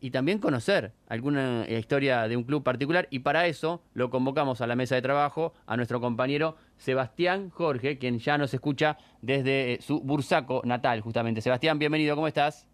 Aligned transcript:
y 0.00 0.10
también 0.10 0.38
conocer 0.38 0.92
alguna 1.08 1.64
eh, 1.64 1.78
historia 1.78 2.28
de 2.28 2.36
un 2.36 2.44
club 2.44 2.62
particular 2.62 3.08
y 3.10 3.20
para 3.20 3.46
eso 3.46 3.82
lo 3.94 4.10
convocamos 4.10 4.60
a 4.60 4.66
la 4.66 4.76
mesa 4.76 4.94
de 4.94 5.02
trabajo 5.02 5.52
a 5.66 5.76
nuestro 5.76 6.00
compañero 6.00 6.56
Sebastián 6.76 7.50
Jorge, 7.50 7.98
quien 7.98 8.18
ya 8.18 8.38
nos 8.38 8.52
escucha 8.54 8.98
desde 9.22 9.74
eh, 9.74 9.78
su 9.80 10.00
Bursaco 10.00 10.62
natal, 10.64 11.00
justamente. 11.00 11.40
Sebastián, 11.40 11.78
bienvenido, 11.78 12.14
¿cómo 12.14 12.28
estás? 12.28 12.68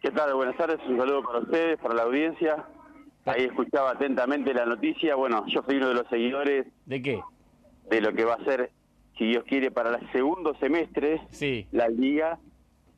¿Qué 0.00 0.10
tal? 0.10 0.34
Buenas 0.34 0.56
tardes, 0.56 0.78
un 0.86 0.96
saludo 0.96 1.22
para 1.22 1.38
ustedes, 1.40 1.78
para 1.80 1.94
la 1.94 2.02
audiencia. 2.02 2.64
Ahí 3.24 3.44
escuchaba 3.44 3.90
atentamente 3.90 4.54
la 4.54 4.64
noticia. 4.66 5.16
Bueno, 5.16 5.44
yo 5.48 5.62
soy 5.66 5.78
uno 5.78 5.88
de 5.88 5.94
los 5.94 6.08
seguidores. 6.08 6.66
¿De 6.84 7.02
qué? 7.02 7.20
De 7.90 8.00
lo 8.00 8.12
que 8.12 8.24
va 8.24 8.34
a 8.34 8.44
ser, 8.44 8.70
si 9.18 9.26
Dios 9.26 9.44
quiere, 9.44 9.70
para 9.72 9.96
el 9.96 10.12
segundo 10.12 10.54
semestre, 10.60 11.22
sí. 11.30 11.66
la 11.72 11.88
liga 11.88 12.38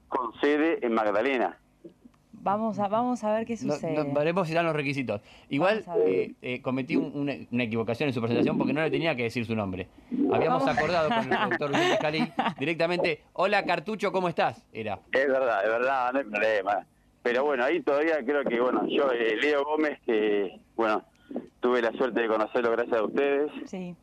con 0.08 0.38
sede 0.40 0.84
en 0.84 0.92
Magdalena. 0.92 1.58
Vamos 2.42 2.78
a, 2.78 2.88
vamos 2.88 3.22
a 3.24 3.32
ver 3.32 3.46
qué 3.46 3.56
sucede. 3.56 3.92
No, 3.92 4.12
veremos 4.12 4.48
si 4.48 4.54
dan 4.54 4.64
los 4.64 4.74
requisitos. 4.74 5.20
Igual 5.48 5.84
eh, 6.06 6.34
eh, 6.40 6.62
cometí 6.62 6.96
una, 6.96 7.32
equivocación 7.62 8.08
en 8.08 8.14
su 8.14 8.20
presentación 8.20 8.56
porque 8.56 8.72
no 8.72 8.80
le 8.80 8.90
tenía 8.90 9.14
que 9.14 9.24
decir 9.24 9.44
su 9.44 9.54
nombre. 9.54 9.88
Habíamos 10.32 10.66
acordado 10.66 11.08
con 11.08 11.32
el 11.32 11.38
doctor 11.50 11.70
Luis 11.70 11.98
Cali 12.00 12.32
directamente, 12.58 13.22
hola 13.32 13.64
Cartucho, 13.64 14.12
¿cómo 14.12 14.28
estás? 14.28 14.64
Era. 14.72 14.98
Es 15.12 15.26
verdad, 15.26 15.64
es 15.64 15.70
verdad, 15.70 16.12
no 16.12 16.18
hay 16.18 16.24
problema. 16.24 16.86
Pero 17.22 17.44
bueno, 17.44 17.64
ahí 17.64 17.82
todavía 17.82 18.24
creo 18.24 18.44
que, 18.44 18.60
bueno, 18.60 18.86
yo, 18.88 19.10
eh, 19.12 19.36
Leo 19.36 19.64
Gómez, 19.64 19.98
que, 20.06 20.60
bueno, 20.76 21.04
tuve 21.60 21.82
la 21.82 21.92
suerte 21.92 22.22
de 22.22 22.28
conocerlo 22.28 22.70
gracias 22.70 22.96
a 22.96 23.04
ustedes. 23.04 23.50
Sí. 23.66 23.94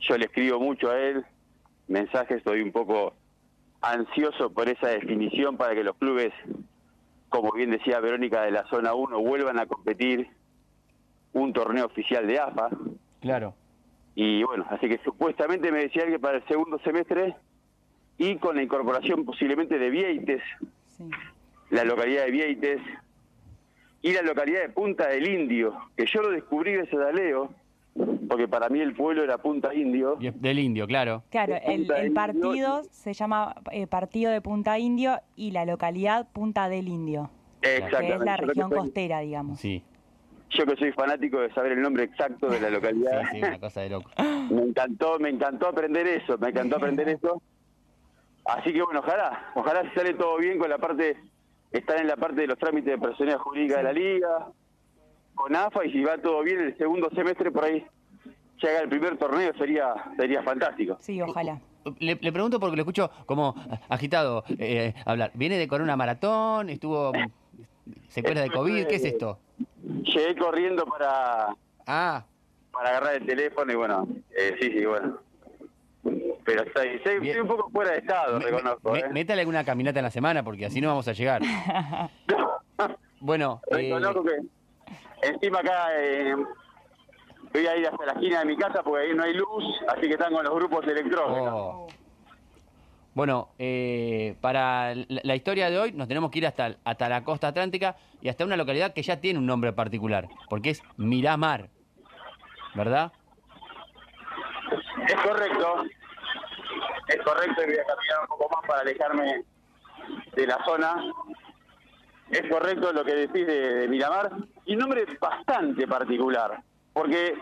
Yo 0.00 0.18
le 0.18 0.24
escribo 0.26 0.58
mucho 0.58 0.90
a 0.90 0.98
él, 0.98 1.24
mensajes, 1.86 2.38
estoy 2.38 2.60
un 2.62 2.72
poco 2.72 3.14
ansioso 3.80 4.50
por 4.50 4.68
esa 4.68 4.88
definición 4.88 5.56
para 5.56 5.74
que 5.74 5.84
los 5.84 5.96
clubes 5.96 6.32
como 7.28 7.52
bien 7.52 7.70
decía 7.70 8.00
Verónica 8.00 8.42
de 8.42 8.50
la 8.50 8.64
zona 8.68 8.94
1, 8.94 9.18
vuelvan 9.20 9.58
a 9.58 9.66
competir 9.66 10.28
un 11.32 11.52
torneo 11.52 11.86
oficial 11.86 12.26
de 12.26 12.38
AFA. 12.38 12.68
Claro. 13.20 13.54
Y 14.14 14.42
bueno, 14.42 14.66
así 14.70 14.88
que 14.88 14.98
supuestamente 15.04 15.70
me 15.70 15.80
decía 15.80 16.06
que 16.06 16.18
para 16.18 16.38
el 16.38 16.46
segundo 16.48 16.78
semestre 16.80 17.36
y 18.16 18.36
con 18.36 18.56
la 18.56 18.62
incorporación 18.62 19.24
posiblemente 19.24 19.78
de 19.78 19.90
Vieites, 19.90 20.42
la 21.70 21.84
localidad 21.84 22.24
de 22.24 22.30
Vieites 22.30 22.80
y 24.02 24.12
la 24.12 24.22
localidad 24.22 24.62
de 24.62 24.70
Punta 24.70 25.08
del 25.08 25.28
Indio, 25.28 25.76
que 25.96 26.06
yo 26.06 26.22
lo 26.22 26.30
descubrí 26.30 26.72
gracias 26.72 27.00
a 27.00 27.12
Leo, 27.12 27.52
porque 28.28 28.46
para 28.46 28.68
mí 28.68 28.80
el 28.80 28.94
pueblo 28.94 29.24
era 29.24 29.38
Punta 29.38 29.74
Indio. 29.74 30.16
Del 30.16 30.58
Indio, 30.58 30.86
claro. 30.86 31.24
Claro, 31.30 31.56
el, 31.64 32.12
partido 32.12 32.82
se 32.90 33.12
llama 33.12 33.54
eh, 33.72 33.86
Partido 33.86 34.30
de 34.30 34.40
Punta 34.40 34.78
Indio 34.78 35.18
y 35.34 35.50
la 35.50 35.64
localidad 35.64 36.28
Punta 36.32 36.68
del 36.68 36.88
Indio. 36.88 37.30
Exactamente. 37.62 38.06
Que 38.06 38.14
es 38.14 38.20
la 38.20 38.36
región 38.36 38.70
costera, 38.70 39.20
digamos. 39.20 39.58
Sí. 39.58 39.82
Yo 40.50 40.64
que 40.64 40.76
soy 40.76 40.92
fanático 40.92 41.40
de 41.40 41.52
saber 41.52 41.72
el 41.72 41.82
nombre 41.82 42.04
exacto 42.04 42.48
de 42.48 42.60
la 42.60 42.70
localidad. 42.70 43.22
sí, 43.30 43.38
sí, 43.38 43.38
una 43.38 43.58
cosa 43.58 43.80
de 43.80 43.90
loco. 43.90 44.10
Me 44.50 44.62
encantó, 44.62 45.18
me 45.18 45.28
encantó 45.28 45.68
aprender 45.68 46.06
eso, 46.06 46.38
me 46.38 46.48
encantó 46.48 46.76
aprender 46.76 47.06
eso. 47.08 47.42
Así 48.46 48.72
que 48.72 48.82
bueno, 48.82 49.00
ojalá, 49.00 49.52
ojalá 49.54 49.82
se 49.82 49.94
sale 49.94 50.14
todo 50.14 50.38
bien 50.38 50.58
con 50.58 50.70
la 50.70 50.78
parte, 50.78 51.18
estar 51.70 52.00
en 52.00 52.06
la 52.06 52.16
parte 52.16 52.40
de 52.40 52.46
los 52.46 52.58
trámites 52.58 52.90
de 52.92 52.98
personalidad 52.98 53.38
jurídica 53.40 53.76
de 53.76 53.82
la 53.82 53.92
liga, 53.92 54.48
con 55.34 55.54
AFA 55.54 55.84
y 55.84 55.92
si 55.92 56.02
va 56.02 56.16
todo 56.16 56.42
bien 56.42 56.60
el 56.60 56.78
segundo 56.78 57.10
semestre 57.14 57.50
por 57.50 57.64
ahí 57.64 57.84
haga 58.66 58.80
el 58.80 58.88
primer 58.88 59.16
torneo 59.16 59.52
sería 59.56 59.94
sería 60.16 60.42
fantástico. 60.42 60.96
Sí, 61.00 61.20
ojalá. 61.20 61.60
Le, 62.00 62.16
pregunto 62.16 62.60
porque 62.60 62.76
lo 62.76 62.82
escucho 62.82 63.10
como 63.24 63.54
agitado 63.88 64.44
eh, 64.58 64.94
hablar. 65.06 65.30
¿Viene 65.34 65.56
de 65.56 65.68
con 65.68 65.80
una 65.80 65.96
maratón? 65.96 66.68
¿Estuvo 66.68 67.12
secuela 68.08 68.42
de 68.42 68.50
COVID? 68.50 68.86
¿Qué 68.86 68.96
es 68.96 69.04
esto? 69.04 69.38
Llegué 70.02 70.36
corriendo 70.36 70.84
para 70.86 71.54
ah. 71.86 72.24
para 72.72 72.90
agarrar 72.90 73.14
el 73.14 73.26
teléfono 73.26 73.72
y 73.72 73.76
bueno, 73.76 74.08
eh, 74.36 74.56
sí, 74.60 74.72
sí, 74.72 74.84
bueno. 74.84 75.18
Pero 76.44 76.62
estoy, 76.62 76.88
estoy, 76.88 77.30
un 77.38 77.46
poco 77.46 77.70
fuera 77.70 77.92
de 77.92 77.98
estado, 77.98 78.38
reconozco. 78.38 78.96
¿eh? 78.96 79.08
Métale 79.12 79.40
alguna 79.40 79.64
caminata 79.64 79.98
en 79.98 80.04
la 80.04 80.10
semana 80.10 80.42
porque 80.42 80.66
así 80.66 80.80
no 80.80 80.88
vamos 80.88 81.06
a 81.06 81.12
llegar. 81.12 81.42
bueno, 83.20 83.60
reconozco 83.70 84.24
que 84.24 84.38
Encima 85.22 85.60
acá 85.60 85.88
eh, 85.98 86.34
voy 87.52 87.66
a 87.66 87.76
ir 87.76 87.86
hasta 87.86 88.06
la 88.06 88.12
esquina 88.12 88.40
de 88.40 88.44
mi 88.46 88.56
casa 88.56 88.82
porque 88.82 89.06
ahí 89.06 89.14
no 89.14 89.24
hay 89.24 89.34
luz, 89.34 89.64
así 89.88 90.02
que 90.02 90.12
están 90.12 90.32
con 90.32 90.44
los 90.44 90.54
grupos 90.54 90.86
electrónicos. 90.86 91.52
Oh. 91.52 91.86
Bueno, 93.14 93.48
eh, 93.58 94.36
para 94.40 94.94
la 94.94 95.34
historia 95.34 95.70
de 95.70 95.78
hoy 95.78 95.92
nos 95.92 96.06
tenemos 96.06 96.30
que 96.30 96.38
ir 96.38 96.46
hasta, 96.46 96.76
hasta 96.84 97.08
la 97.08 97.24
costa 97.24 97.48
atlántica 97.48 97.96
y 98.20 98.28
hasta 98.28 98.44
una 98.44 98.56
localidad 98.56 98.92
que 98.92 99.02
ya 99.02 99.20
tiene 99.20 99.38
un 99.40 99.46
nombre 99.46 99.72
particular, 99.72 100.28
porque 100.48 100.70
es 100.70 100.82
Miramar, 100.96 101.68
¿verdad? 102.74 103.12
Es 105.08 105.16
correcto, 105.16 105.84
es 107.08 107.22
correcto 107.22 107.62
y 107.62 107.66
voy 107.66 107.78
a 107.78 107.84
caminar 107.84 108.20
un 108.20 108.26
poco 108.28 108.50
más 108.50 108.68
para 108.68 108.80
alejarme 108.82 109.44
de 110.36 110.46
la 110.46 110.58
zona 110.64 111.02
es 112.30 112.42
correcto 112.50 112.92
lo 112.92 113.04
que 113.04 113.14
decís 113.14 113.46
de, 113.46 113.88
Miramar, 113.88 114.30
y 114.66 114.74
un 114.74 114.80
nombre 114.80 115.06
bastante 115.18 115.86
particular, 115.86 116.62
porque 116.98 117.34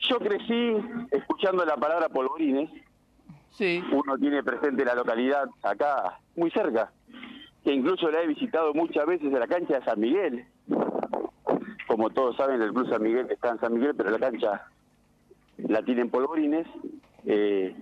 yo 0.00 0.18
crecí 0.18 0.76
escuchando 1.12 1.64
la 1.64 1.76
palabra 1.76 2.08
polvorines. 2.08 2.68
Sí. 3.50 3.80
Uno 3.92 4.18
tiene 4.18 4.42
presente 4.42 4.84
la 4.84 4.96
localidad 4.96 5.48
acá, 5.62 6.18
muy 6.34 6.50
cerca, 6.50 6.90
que 7.64 7.72
incluso 7.72 8.10
la 8.10 8.22
he 8.22 8.26
visitado 8.26 8.74
muchas 8.74 9.06
veces 9.06 9.32
en 9.32 9.38
la 9.38 9.46
cancha 9.46 9.78
de 9.78 9.84
San 9.84 10.00
Miguel. 10.00 10.44
Como 11.86 12.10
todos 12.10 12.36
saben, 12.36 12.60
el 12.60 12.72
Club 12.72 12.90
San 12.90 13.02
Miguel 13.02 13.28
está 13.30 13.50
en 13.50 13.60
San 13.60 13.74
Miguel, 13.74 13.94
pero 13.96 14.10
la 14.10 14.18
cancha 14.18 14.66
la 15.56 15.82
tienen 15.82 16.10
polvorines. 16.10 16.66
Eh, 17.24 17.74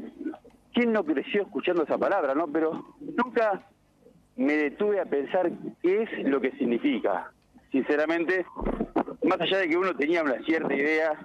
¿Quién 0.74 0.92
no 0.92 1.04
creció 1.04 1.42
escuchando 1.42 1.84
esa 1.84 1.96
palabra, 1.96 2.34
no? 2.34 2.48
Pero 2.48 2.84
nunca 3.00 3.66
me 4.36 4.52
detuve 4.52 5.00
a 5.00 5.06
pensar 5.06 5.50
qué 5.80 6.02
es 6.02 6.28
lo 6.28 6.41
que 6.41 6.52
significa. 6.52 7.32
Sinceramente, 7.72 8.44
más 9.24 9.40
allá 9.40 9.58
de 9.58 9.68
que 9.68 9.76
uno 9.76 9.94
tenía 9.96 10.22
una 10.22 10.42
cierta 10.44 10.74
idea 10.74 11.18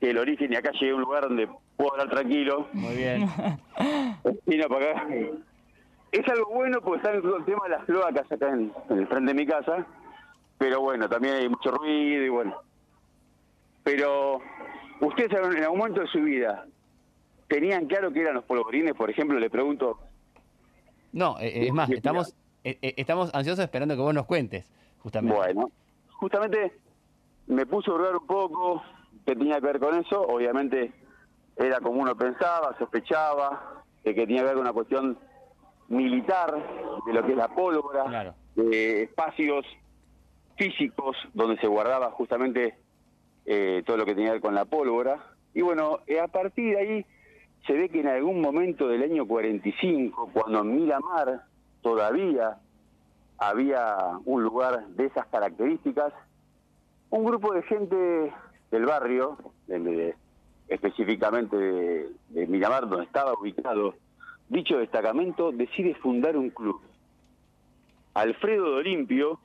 que 0.00 0.10
el 0.10 0.18
origen 0.18 0.52
y 0.52 0.56
acá 0.56 0.72
llegué 0.72 0.90
a 0.90 0.94
un 0.94 1.00
lugar 1.02 1.22
donde 1.22 1.48
puedo 1.76 1.92
hablar 1.92 2.10
tranquilo. 2.10 2.68
Muy 2.72 2.96
bien. 2.96 3.28
Vino 4.46 4.68
para 4.68 4.90
acá. 4.90 5.08
Es 6.12 6.28
algo 6.28 6.50
bueno 6.50 6.80
porque 6.80 6.98
está 6.98 7.12
el 7.12 7.44
tema 7.44 7.64
de 7.64 7.70
las 7.70 7.84
cloacas 7.84 8.30
acá 8.30 8.50
en, 8.50 8.72
el 8.90 9.06
frente 9.06 9.32
de 9.32 9.34
mi 9.34 9.46
casa, 9.46 9.86
pero 10.58 10.80
bueno, 10.80 11.08
también 11.08 11.34
hay 11.34 11.48
mucho 11.48 11.70
ruido 11.70 12.24
y 12.24 12.28
bueno. 12.28 12.56
Pero 13.84 14.40
ustedes 15.00 15.32
en 15.32 15.62
algún 15.62 15.78
momento 15.78 16.00
de 16.00 16.06
su 16.08 16.20
vida 16.20 16.66
tenían 17.48 17.86
claro 17.86 18.12
que 18.12 18.20
eran 18.20 18.34
los 18.34 18.44
polvorines, 18.44 18.94
por 18.94 19.10
ejemplo, 19.10 19.38
le 19.38 19.50
pregunto 19.50 19.98
no, 21.16 21.38
eh, 21.40 21.46
eh, 21.46 21.66
es 21.68 21.72
más, 21.72 21.88
estamos, 21.90 22.34
eh, 22.62 22.94
estamos 22.98 23.34
ansiosos 23.34 23.64
esperando 23.64 23.96
que 23.96 24.02
vos 24.02 24.12
nos 24.12 24.26
cuentes, 24.26 24.66
justamente. 24.98 25.34
Bueno, 25.34 25.70
justamente 26.16 26.78
me 27.46 27.66
puso 27.66 27.92
a 27.92 27.94
hurgar 27.94 28.16
un 28.16 28.26
poco 28.26 28.82
qué 29.24 29.34
tenía 29.34 29.60
que 29.60 29.66
ver 29.66 29.80
con 29.80 29.94
eso. 29.98 30.22
Obviamente 30.22 30.92
era 31.56 31.80
como 31.80 32.02
uno 32.02 32.16
pensaba, 32.16 32.76
sospechaba, 32.78 33.84
de 34.04 34.14
que 34.14 34.26
tenía 34.26 34.42
que 34.42 34.46
ver 34.46 34.54
con 34.54 34.62
una 34.62 34.72
cuestión 34.72 35.18
militar, 35.88 36.54
de 37.06 37.12
lo 37.12 37.24
que 37.24 37.32
es 37.32 37.38
la 37.38 37.48
pólvora, 37.48 38.34
de 38.54 39.04
espacios 39.04 39.64
físicos 40.56 41.16
donde 41.34 41.56
se 41.58 41.66
guardaba 41.66 42.10
justamente 42.10 42.78
todo 43.84 43.96
lo 43.96 44.04
que 44.04 44.14
tenía 44.14 44.28
que 44.28 44.34
ver 44.34 44.42
con 44.42 44.54
la 44.54 44.64
pólvora. 44.64 45.24
Y 45.54 45.62
bueno, 45.62 46.00
a 46.22 46.28
partir 46.28 46.74
de 46.74 46.80
ahí 46.80 47.06
se 47.66 47.72
ve 47.72 47.88
que 47.88 48.00
en 48.00 48.08
algún 48.08 48.40
momento 48.40 48.88
del 48.88 49.02
año 49.02 49.26
45, 49.26 50.30
cuando 50.32 50.60
en 50.60 50.76
Miramar 50.76 51.44
todavía 51.82 52.58
había 53.38 54.18
un 54.24 54.42
lugar 54.42 54.86
de 54.88 55.06
esas 55.06 55.26
características, 55.26 56.12
un 57.10 57.24
grupo 57.24 57.52
de 57.52 57.62
gente 57.62 58.32
del 58.70 58.86
barrio, 58.86 59.38
específicamente 60.68 61.56
de, 61.56 62.46
Miramar, 62.46 62.88
donde 62.88 63.04
estaba 63.04 63.34
ubicado 63.34 63.94
dicho 64.48 64.78
destacamento, 64.78 65.52
decide 65.52 65.94
fundar 65.96 66.36
un 66.36 66.50
club. 66.50 66.80
Alfredo 68.14 68.64
de 68.64 68.76
Olimpio, 68.76 69.40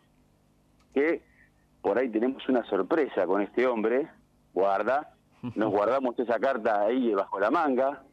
que 0.93 1.21
por 1.81 1.97
ahí 1.97 2.09
tenemos 2.09 2.47
una 2.47 2.63
sorpresa 2.65 3.25
con 3.25 3.41
este 3.41 3.67
hombre, 3.67 4.07
guarda, 4.53 5.13
nos 5.55 5.69
guardamos 5.71 6.17
esa 6.19 6.39
carta 6.39 6.81
ahí 6.81 7.13
bajo 7.13 7.39
la 7.39 7.51
manga, 7.51 8.03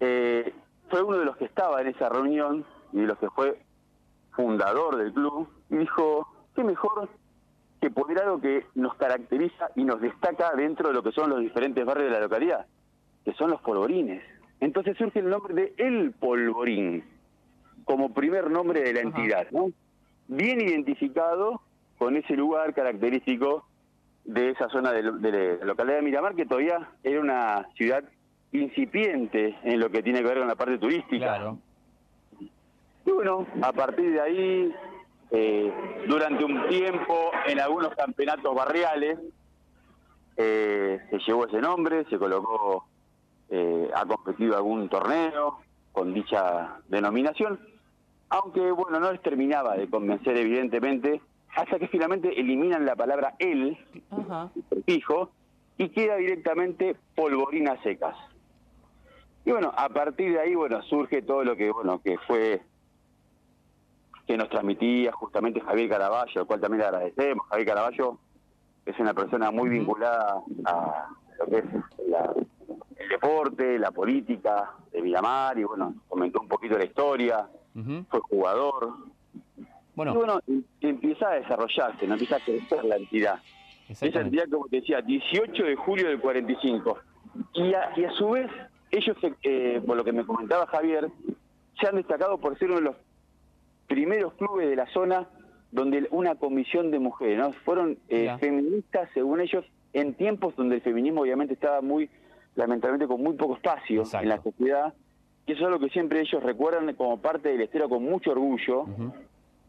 eh, 0.00 0.52
fue 0.90 1.02
uno 1.02 1.18
de 1.18 1.24
los 1.24 1.36
que 1.36 1.44
estaba 1.44 1.80
en 1.80 1.88
esa 1.88 2.08
reunión 2.08 2.64
y 2.92 3.00
de 3.00 3.06
los 3.06 3.18
que 3.18 3.30
fue 3.30 3.58
fundador 4.38 4.96
del 4.96 5.12
club 5.12 5.48
y 5.68 5.78
dijo, 5.78 6.28
qué 6.54 6.62
mejor 6.62 7.08
que 7.80 7.90
poner 7.90 8.22
algo 8.22 8.40
que 8.40 8.66
nos 8.76 8.94
caracteriza 8.94 9.70
y 9.74 9.82
nos 9.82 10.00
destaca 10.00 10.52
dentro 10.54 10.88
de 10.88 10.94
lo 10.94 11.02
que 11.02 11.10
son 11.10 11.30
los 11.30 11.40
diferentes 11.40 11.84
barrios 11.84 12.06
de 12.06 12.12
la 12.12 12.20
localidad, 12.20 12.66
que 13.24 13.32
son 13.32 13.50
los 13.50 13.60
polvorines. 13.60 14.22
Entonces 14.60 14.96
surge 14.96 15.18
el 15.18 15.28
nombre 15.28 15.54
de 15.54 15.74
El 15.76 16.12
Polvorín 16.12 17.04
como 17.84 18.14
primer 18.14 18.48
nombre 18.48 18.80
de 18.80 18.92
la 18.92 19.00
entidad, 19.00 19.48
¿no? 19.50 19.72
Bien 20.28 20.60
identificado 20.60 21.60
con 21.98 22.16
ese 22.16 22.34
lugar 22.34 22.74
característico 22.74 23.66
de 24.24 24.50
esa 24.50 24.68
zona 24.68 24.92
de, 24.92 25.02
de 25.02 25.58
la 25.58 25.64
localidad 25.64 25.96
de 25.96 26.02
Miramar, 26.02 26.36
que 26.36 26.46
todavía 26.46 26.90
era 27.02 27.20
una 27.20 27.66
ciudad 27.74 28.04
incipiente 28.52 29.58
en 29.64 29.80
lo 29.80 29.90
que 29.90 30.02
tiene 30.02 30.20
que 30.20 30.28
ver 30.28 30.38
con 30.38 30.48
la 30.48 30.54
parte 30.54 30.78
turística. 30.78 31.26
Claro. 31.26 31.58
Y 33.08 33.10
bueno, 33.10 33.46
a 33.62 33.72
partir 33.72 34.12
de 34.12 34.20
ahí, 34.20 34.74
eh, 35.30 35.72
durante 36.06 36.44
un 36.44 36.68
tiempo, 36.68 37.30
en 37.46 37.58
algunos 37.58 37.94
campeonatos 37.94 38.54
barriales, 38.54 39.18
eh, 40.36 41.00
se 41.08 41.18
llevó 41.20 41.46
ese 41.46 41.58
nombre, 41.58 42.04
se 42.10 42.18
colocó, 42.18 42.84
eh, 43.48 43.88
ha 43.94 44.04
competido 44.04 44.58
algún 44.58 44.90
torneo 44.90 45.60
con 45.90 46.12
dicha 46.12 46.80
denominación, 46.88 47.58
aunque 48.28 48.70
bueno, 48.72 49.00
no 49.00 49.10
les 49.10 49.22
terminaba 49.22 49.74
de 49.74 49.88
convencer 49.88 50.36
evidentemente, 50.36 51.22
hasta 51.56 51.78
que 51.78 51.88
finalmente 51.88 52.38
eliminan 52.38 52.84
la 52.84 52.94
palabra 52.94 53.36
él, 53.38 53.78
el 54.54 54.62
prefijo, 54.68 55.30
y 55.78 55.88
queda 55.88 56.16
directamente 56.16 56.94
polvorinas 57.14 57.82
secas. 57.82 58.16
Y 59.46 59.52
bueno, 59.52 59.72
a 59.74 59.88
partir 59.88 60.34
de 60.34 60.40
ahí, 60.40 60.54
bueno, 60.54 60.82
surge 60.82 61.22
todo 61.22 61.42
lo 61.42 61.56
que, 61.56 61.70
bueno, 61.70 62.02
que 62.02 62.18
fue 62.26 62.60
que 64.28 64.36
nos 64.36 64.50
transmitía 64.50 65.10
justamente 65.10 65.58
Javier 65.58 65.88
Caraballo, 65.88 66.40
al 66.42 66.46
cual 66.46 66.60
también 66.60 66.80
le 66.82 66.86
agradecemos. 66.86 67.46
Javier 67.48 67.66
Caraballo 67.66 68.18
es 68.84 68.98
una 69.00 69.14
persona 69.14 69.50
muy 69.50 69.70
vinculada 69.70 70.42
a 70.66 71.08
lo 71.38 71.46
que 71.46 71.58
es 71.58 71.64
el 72.98 73.08
deporte, 73.08 73.78
la 73.78 73.90
política 73.90 74.70
de 74.92 75.00
Miramar, 75.00 75.58
y 75.58 75.64
bueno, 75.64 75.94
comentó 76.08 76.42
un 76.42 76.48
poquito 76.48 76.76
la 76.76 76.84
historia, 76.84 77.48
fue 78.10 78.20
jugador. 78.20 78.92
Bueno. 79.94 80.12
Y 80.12 80.16
bueno, 80.16 80.40
empieza 80.82 81.30
a 81.30 81.34
desarrollarse, 81.36 82.06
no 82.06 82.12
empieza 82.12 82.36
a 82.36 82.40
crecer 82.40 82.84
la 82.84 82.96
entidad. 82.96 83.40
Esa 83.88 84.20
entidad, 84.20 84.44
como 84.50 84.66
te 84.66 84.76
decía, 84.76 85.00
18 85.00 85.62
de 85.62 85.74
julio 85.74 86.06
del 86.08 86.20
45. 86.20 86.98
Y 87.54 87.72
a, 87.72 87.92
y 87.96 88.04
a 88.04 88.10
su 88.12 88.28
vez, 88.28 88.50
ellos, 88.90 89.16
eh, 89.42 89.80
por 89.86 89.96
lo 89.96 90.04
que 90.04 90.12
me 90.12 90.26
comentaba 90.26 90.66
Javier, 90.66 91.08
se 91.80 91.88
han 91.88 91.96
destacado 91.96 92.36
por 92.36 92.58
ser 92.58 92.68
uno 92.68 92.80
de 92.80 92.84
los 92.84 92.96
primeros 93.88 94.34
clubes 94.34 94.68
de 94.68 94.76
la 94.76 94.86
zona 94.92 95.28
donde 95.70 96.06
una 96.10 96.36
comisión 96.36 96.90
de 96.90 96.98
mujeres, 96.98 97.38
¿no? 97.38 97.52
Fueron 97.64 97.98
eh, 98.08 98.34
feministas, 98.38 99.08
según 99.12 99.40
ellos, 99.40 99.64
en 99.92 100.14
tiempos 100.14 100.54
donde 100.56 100.76
el 100.76 100.82
feminismo 100.82 101.22
obviamente 101.22 101.54
estaba 101.54 101.80
muy, 101.80 102.08
lamentablemente, 102.54 103.06
con 103.06 103.22
muy 103.22 103.34
poco 103.34 103.56
espacio 103.56 104.04
en 104.20 104.28
la 104.28 104.42
sociedad. 104.42 104.94
Y 105.46 105.52
eso 105.52 105.64
es 105.64 105.70
lo 105.70 105.78
que 105.78 105.88
siempre 105.88 106.20
ellos 106.20 106.42
recuerdan 106.42 106.94
como 106.94 107.18
parte 107.18 107.48
del 107.48 107.62
estero 107.62 107.88
con 107.88 108.02
mucho 108.02 108.32
orgullo, 108.32 108.86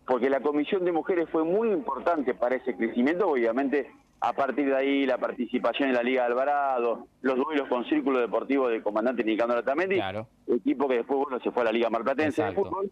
porque 0.06 0.30
la 0.30 0.42
comisión 0.42 0.86
de 0.86 0.92
mujeres 0.92 1.30
fue 1.30 1.44
muy 1.44 1.72
importante 1.72 2.34
para 2.34 2.56
ese 2.56 2.76
crecimiento, 2.76 3.30
obviamente 3.30 3.90
a 4.22 4.34
partir 4.34 4.66
de 4.66 4.76
ahí 4.76 5.06
la 5.06 5.18
participación 5.18 5.90
en 5.90 5.96
la 5.96 6.04
Liga 6.04 6.24
de 6.24 6.32
Alvarado, 6.32 7.08
los 7.22 7.38
duelos 7.38 7.70
con 7.70 7.86
Círculo 7.86 8.20
Deportivo 8.20 8.68
del 8.68 8.84
comandante 8.84 9.24
Nicandro 9.24 9.64
Tamendi, 9.64 9.96
claro. 9.96 10.28
equipo 10.48 10.90
que 10.90 10.96
después 10.96 11.20
bueno 11.20 11.40
se 11.42 11.52
fue 11.52 11.62
a 11.62 11.66
la 11.66 11.72
Liga 11.72 11.90
Marplatense 11.90 12.44
de 12.44 12.52
fútbol. 12.52 12.92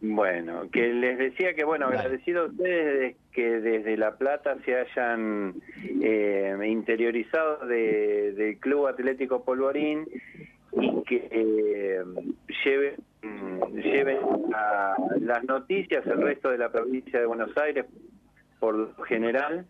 Bueno, 0.00 0.68
que 0.70 0.92
les 0.92 1.16
decía 1.16 1.54
que, 1.54 1.64
bueno, 1.64 1.86
agradecido 1.86 2.42
a 2.42 2.46
ustedes 2.46 3.16
que 3.32 3.60
desde 3.60 3.96
La 3.96 4.16
Plata 4.16 4.56
se 4.64 4.76
hayan 4.78 5.54
eh, 6.06 6.68
interiorizado 6.68 7.66
del 7.66 8.58
Club 8.58 8.88
Atlético 8.88 9.42
Polvorín 9.42 10.06
y 10.72 11.02
que 11.04 11.28
eh, 11.30 12.04
lleven, 12.64 12.96
lleven 13.72 14.18
a 14.54 14.96
las 15.20 15.44
noticias 15.44 16.06
al 16.06 16.20
resto 16.20 16.50
de 16.50 16.58
la 16.58 16.70
provincia 16.70 17.18
de 17.18 17.26
Buenos 17.26 17.56
Aires 17.56 17.86
por 18.60 18.74
lo 18.74 18.94
general. 19.04 19.64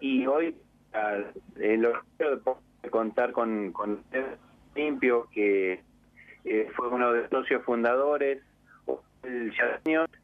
Y 0.00 0.26
hoy 0.26 0.54
honor 0.94 2.02
de 2.82 2.90
contar 2.90 3.32
con, 3.32 3.72
con 3.72 4.00
Limpio, 4.76 5.28
que 5.32 5.80
eh, 6.44 6.68
fue 6.76 6.88
uno 6.88 7.12
de 7.12 7.22
los 7.22 7.30
socios 7.30 7.64
fundadores 7.64 8.42
el 9.24 9.52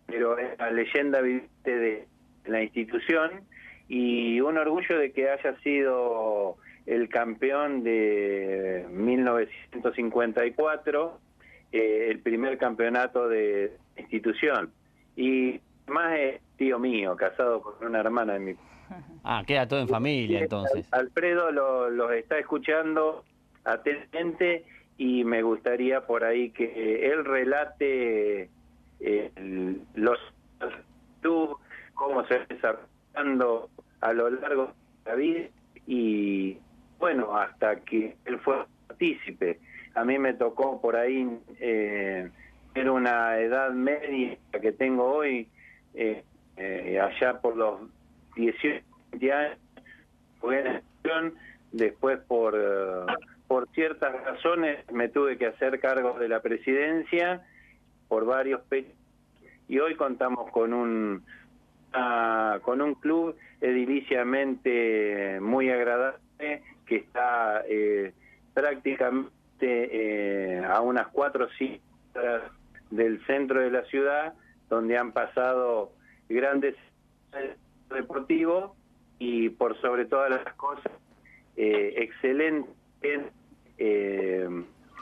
pero 0.07 0.39
es 0.39 0.59
la 0.59 0.71
leyenda 0.71 1.21
viviente 1.21 1.79
de 1.79 2.09
la 2.47 2.63
institución 2.63 3.48
y 3.89 4.41
un 4.41 4.57
orgullo 4.59 4.99
de 4.99 5.13
que 5.13 5.31
haya 5.31 5.57
sido 5.61 6.57
el 6.87 7.09
campeón 7.09 7.83
de 7.83 8.87
1954, 8.91 11.19
eh, 11.73 12.09
el 12.11 12.21
primer 12.21 12.59
campeonato 12.59 13.29
de 13.29 13.73
institución. 13.97 14.71
Y 15.17 15.61
más 15.87 16.19
es 16.19 16.43
tío 16.57 16.79
mío, 16.79 17.17
casado 17.17 17.63
con 17.63 17.87
una 17.87 18.01
hermana 18.01 18.35
de 18.35 18.41
mi... 18.41 18.55
Ah, 19.23 19.43
queda 19.47 19.69
todo 19.69 19.81
en 19.81 19.89
familia 19.89 20.41
entonces. 20.41 20.87
Alfredo 20.93 21.51
los 21.51 22.13
está 22.13 22.39
escuchando 22.39 23.25
atentamente 23.65 24.65
y 24.97 25.25
me 25.25 25.43
gustaría 25.43 26.07
por 26.07 26.25
ahí 26.25 26.51
que 26.51 27.11
él 27.11 27.23
relate 27.25 28.49
eh, 29.01 29.31
los 29.95 30.19
cómo 31.95 32.25
se 32.27 32.39
va 32.39 32.45
a 34.01 34.13
lo 34.13 34.31
largo 34.31 34.73
de 35.05 35.11
la 35.11 35.17
vida 35.17 35.49
y 35.87 36.59
bueno, 36.99 37.37
hasta 37.37 37.81
que 37.81 38.17
él 38.25 38.39
fue 38.41 38.65
partícipe. 38.87 39.59
A 39.95 40.05
mí 40.05 40.19
me 40.19 40.35
tocó 40.35 40.81
por 40.81 40.97
ahí, 40.97 41.29
eh, 41.61 42.31
era 42.75 42.93
una 42.93 43.39
edad 43.39 43.71
media 43.71 44.37
que 44.61 44.73
tengo 44.73 45.05
hoy, 45.05 45.49
eh, 45.95 46.23
eh, 46.57 47.01
allá 47.01 47.41
por 47.41 47.57
los 47.57 47.81
18 48.37 48.85
años, 49.33 49.59
después 51.73 52.19
por, 52.29 52.57
por 53.47 53.69
ciertas 53.71 54.13
razones 54.25 54.79
me 54.93 55.09
tuve 55.09 55.37
que 55.39 55.47
hacer 55.47 55.81
cargo 55.81 56.19
de 56.19 56.29
la 56.29 56.41
presidencia 56.41 57.43
por 58.09 58.25
varios 58.25 58.63
y 59.69 59.79
hoy 59.79 59.95
contamos 59.97 60.51
con 60.51 60.73
un 60.73 61.23
con 62.63 62.81
un 62.81 62.95
club 62.95 63.37
ediliciamente 63.61 65.39
muy 65.41 65.71
agradable 65.71 66.63
que 66.87 66.97
está 66.97 67.63
eh, 67.69 68.13
prácticamente 68.55 69.31
eh, 69.61 70.65
a 70.65 70.81
unas 70.81 71.09
cuatro 71.09 71.49
cinco 71.59 71.83
del 72.91 73.25
centro 73.27 73.61
de 73.61 73.71
la 73.71 73.83
ciudad 73.85 74.35
donde 74.69 74.97
han 74.97 75.13
pasado 75.13 75.93
grandes 76.29 76.75
deportivos 77.91 78.73
y 79.19 79.51
por 79.51 79.81
sobre 79.81 80.05
todas 80.07 80.31
las 80.31 80.55
cosas 80.55 80.93
eh, 81.57 81.95
excelentes 81.97 83.23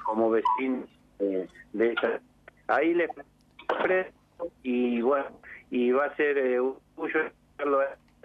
como 0.05 0.31
vecinos 0.31 0.89
de 1.19 1.93
esta 1.93 2.21
Ahí 2.69 2.95
le 2.95 3.09
y 4.63 5.01
bueno, 5.01 5.27
y 5.71 5.93
va 5.93 6.07
a 6.07 6.17
ser 6.17 6.39
eh, 6.39 6.61
un 6.61 6.77
orgullo 6.97 7.21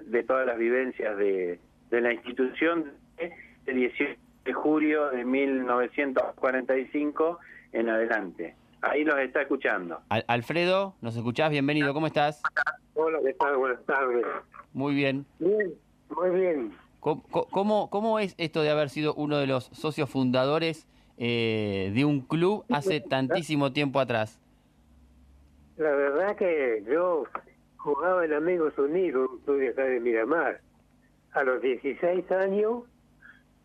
de 0.04 0.24
todas 0.24 0.46
las 0.46 0.58
vivencias 0.58 1.18
de, 1.18 1.60
de 1.90 2.02
la 2.02 2.14
institución 2.14 2.94
de 3.18 3.74
18 3.74 4.20
de 4.46 4.54
julio 4.54 5.10
de 5.12 5.24
1945 5.24 7.40
en 7.74 7.90
adelante. 7.90 8.56
Ahí 8.82 9.04
los 9.04 9.20
está 9.20 9.44
escuchando. 9.44 10.02
Alfredo, 10.28 10.96
¿nos 11.02 11.16
escuchás? 11.16 11.52
Bienvenido, 11.52 11.94
¿cómo 11.94 12.08
estás? 12.08 12.42
Hola, 12.96 13.20
¿qué 13.24 13.34
tal? 13.34 13.58
Buenas 13.58 13.86
tardes. 13.86 14.26
Muy 14.74 14.96
bien. 14.96 15.24
Bien, 15.38 15.76
muy 16.10 16.32
bien. 16.32 16.74
¿Cómo, 17.00 17.90
cómo, 17.90 18.20
es 18.20 18.34
esto 18.38 18.64
de 18.64 18.72
haber 18.72 18.90
sido 18.90 19.14
uno 19.14 19.38
de 19.38 19.48
los 19.48 19.66
socios 19.66 20.10
fundadores 20.10 20.88
eh, 21.18 21.92
de 21.94 22.06
un 22.06 22.22
club 22.22 22.66
hace 22.70 23.02
tantísimo 23.02 23.72
tiempo 23.72 24.00
atrás? 24.00 24.41
La 25.82 25.96
verdad 25.96 26.36
que 26.36 26.84
yo 26.88 27.24
jugaba 27.78 28.24
en 28.24 28.34
Amigos 28.34 28.78
Unidos, 28.78 29.32
un 29.32 29.40
club 29.40 29.58
de 29.58 29.70
acá 29.70 29.84
de 29.86 30.00
Miramar. 30.00 30.62
A 31.32 31.44
los 31.44 31.60
16 31.60 32.32
años 32.32 32.84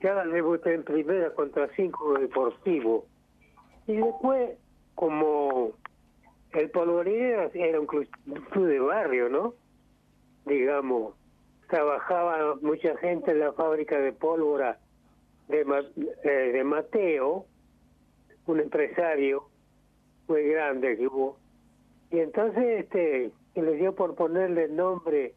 ya 0.00 0.24
debuté 0.24 0.72
en 0.72 0.82
primera 0.82 1.34
contra 1.34 1.68
cinco 1.76 2.18
deportivo. 2.18 3.04
Y 3.86 3.96
después, 3.96 4.56
como 4.94 5.72
el 6.52 6.70
Polvorín 6.70 7.50
era 7.52 7.80
un 7.80 7.86
club, 7.86 8.08
de 8.54 8.80
barrio, 8.80 9.28
¿no? 9.28 9.52
Digamos, 10.46 11.14
trabajaba 11.68 12.54
mucha 12.62 12.96
gente 12.96 13.32
en 13.32 13.40
la 13.40 13.52
fábrica 13.52 13.98
de 14.00 14.14
pólvora 14.14 14.78
de, 15.48 15.66
eh, 16.24 16.30
de 16.30 16.64
Mateo, 16.64 17.44
un 18.46 18.60
empresario 18.60 19.50
muy 20.28 20.44
grande 20.44 20.96
que 20.96 21.08
hubo. 21.08 21.44
Y 22.10 22.20
entonces 22.20 22.84
este 22.84 23.32
le 23.54 23.72
dio 23.74 23.94
por 23.94 24.14
ponerle 24.14 24.64
el 24.64 24.76
nombre 24.76 25.34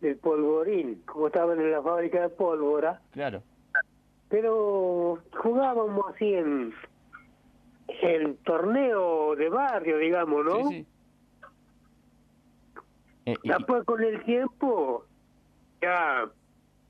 del 0.00 0.16
polvorín, 0.16 1.02
como 1.06 1.26
estaban 1.26 1.60
en 1.60 1.70
la 1.70 1.82
fábrica 1.82 2.22
de 2.22 2.28
pólvora. 2.30 3.00
Claro 3.12 3.42
pero 4.30 5.18
jugábamos 5.42 6.14
así 6.14 6.32
en 6.32 6.72
el 8.00 8.36
torneo 8.38 9.34
de 9.34 9.48
barrio, 9.50 9.98
digamos, 9.98 10.44
¿no? 10.44 10.68
Sí, 10.68 10.86
eh, 13.26 13.34
Después 13.42 13.84
con 13.84 14.02
el 14.02 14.24
tiempo 14.24 15.04
ya 15.82 16.30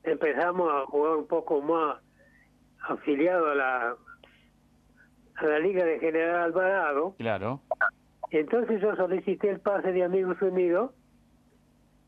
empezamos 0.05 0.71
a 0.71 0.87
jugar 0.87 1.17
un 1.17 1.27
poco 1.27 1.63
más 1.63 1.99
afiliado 2.87 3.51
a 3.51 3.55
la 3.55 3.97
a 5.37 5.47
la 5.47 5.59
Liga 5.59 5.83
de 5.87 5.99
General 5.99 6.43
Alvarado. 6.43 7.15
Claro. 7.17 7.63
Entonces 8.31 8.81
yo 8.81 8.95
solicité 8.97 9.51
el 9.51 9.61
pase 9.61 9.93
de 9.93 10.05
Amigos 10.05 10.41
Unidos, 10.41 10.93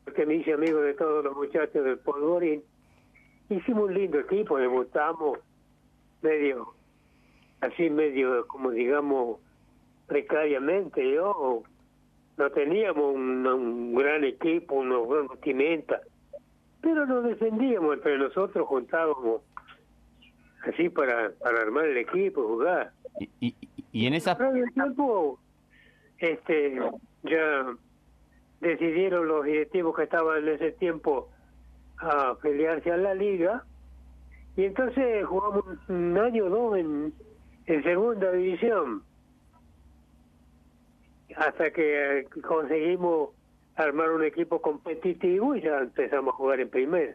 porque 0.04 0.26
me 0.26 0.34
hice 0.34 0.52
amigo 0.52 0.80
de 0.80 0.94
todos 0.94 1.24
los 1.24 1.36
muchachos 1.36 1.84
del 1.84 1.98
Polvorín 1.98 2.62
hicimos 3.56 3.84
un 3.84 3.94
lindo 3.94 4.18
equipo, 4.18 4.58
debutamos 4.58 5.38
medio, 6.22 6.74
así 7.60 7.90
medio, 7.90 8.46
como 8.46 8.70
digamos, 8.70 9.38
precariamente. 10.06 11.12
Yo 11.12 11.62
no 12.36 12.50
teníamos 12.50 13.14
un, 13.14 13.94
gran 13.94 14.24
equipo, 14.24 14.76
una 14.76 14.98
gran 15.00 15.28
vestimenta, 15.28 16.00
pero 16.80 17.06
nos 17.06 17.24
defendíamos 17.24 17.96
entre 17.96 18.18
nosotros, 18.18 18.66
juntábamos 18.66 19.42
así 20.66 20.88
para, 20.88 21.32
para 21.40 21.60
armar 21.60 21.86
el 21.86 21.98
equipo, 21.98 22.46
jugar. 22.46 22.92
Y, 23.40 23.54
y, 23.92 24.06
en 24.06 24.14
esa... 24.14 24.32
el 24.32 24.72
tiempo, 24.72 25.38
este, 26.22 26.80
ya 27.24 27.66
decidieron 28.60 29.26
los 29.26 29.44
directivos 29.44 29.96
que 29.96 30.04
estaban 30.04 30.38
en 30.38 30.54
ese 30.54 30.70
tiempo 30.72 31.28
a 31.98 32.36
pelearse 32.40 32.92
a 32.92 32.96
la 32.96 33.12
liga. 33.12 33.64
Y 34.56 34.64
entonces 34.64 35.26
jugamos 35.26 35.64
un 35.88 36.16
año 36.16 36.44
o 36.44 36.48
dos 36.50 36.78
en, 36.78 37.12
en 37.66 37.82
segunda 37.82 38.30
división. 38.30 39.02
Hasta 41.36 41.70
que 41.72 42.28
conseguimos 42.46 43.30
armar 43.74 44.10
un 44.10 44.22
equipo 44.22 44.60
competitivo 44.60 45.56
y 45.56 45.62
ya 45.62 45.78
empezamos 45.78 46.34
a 46.34 46.36
jugar 46.36 46.60
en 46.60 46.68
primera. 46.68 47.14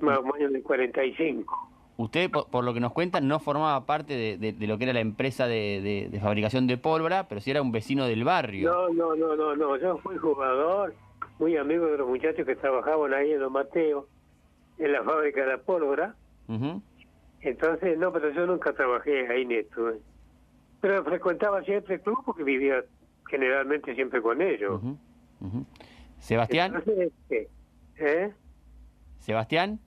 Más 0.00 0.18
o 0.18 0.22
menos 0.22 0.54
en 0.54 0.62
45 0.62 1.77
Usted, 1.98 2.30
por, 2.30 2.62
lo 2.62 2.72
que 2.72 2.78
nos 2.78 2.92
cuentan, 2.92 3.26
no 3.26 3.40
formaba 3.40 3.84
parte 3.84 4.14
de, 4.14 4.52
de, 4.52 4.66
lo 4.68 4.78
que 4.78 4.84
era 4.84 4.92
la 4.92 5.00
empresa 5.00 5.48
de, 5.48 6.08
de, 6.08 6.20
fabricación 6.20 6.68
de 6.68 6.78
pólvora, 6.78 7.26
pero 7.26 7.40
sí 7.40 7.50
era 7.50 7.60
un 7.60 7.72
vecino 7.72 8.06
del 8.06 8.22
barrio. 8.22 8.70
No, 8.70 8.88
no, 8.90 9.16
no, 9.16 9.34
no, 9.34 9.56
no. 9.56 9.76
Yo 9.78 9.98
fui 9.98 10.16
jugador, 10.16 10.94
muy 11.40 11.56
amigo 11.56 11.86
de 11.86 11.98
los 11.98 12.06
muchachos 12.06 12.46
que 12.46 12.54
trabajaban 12.54 13.12
ahí 13.14 13.32
en 13.32 13.40
los 13.40 13.50
Mateos, 13.50 14.04
en 14.78 14.92
la 14.92 15.02
fábrica 15.02 15.40
de 15.40 15.46
la 15.48 15.58
pólvora. 15.58 16.14
Entonces, 17.40 17.98
no, 17.98 18.12
pero 18.12 18.30
yo 18.30 18.46
nunca 18.46 18.72
trabajé 18.72 19.26
ahí 19.26 19.42
en 19.42 19.50
esto. 19.50 19.90
¿eh? 19.90 19.98
Pero 20.80 21.02
frecuentaba 21.02 21.64
siempre 21.64 21.96
el 21.96 22.00
club 22.00 22.18
porque 22.24 22.44
vivía 22.44 22.84
generalmente 23.28 23.96
siempre 23.96 24.22
con 24.22 24.40
ellos. 24.40 24.80
Sebastián. 26.20 26.80
Este, 26.86 27.48
¿eh? 27.96 28.32
Sebastián. 29.18 29.80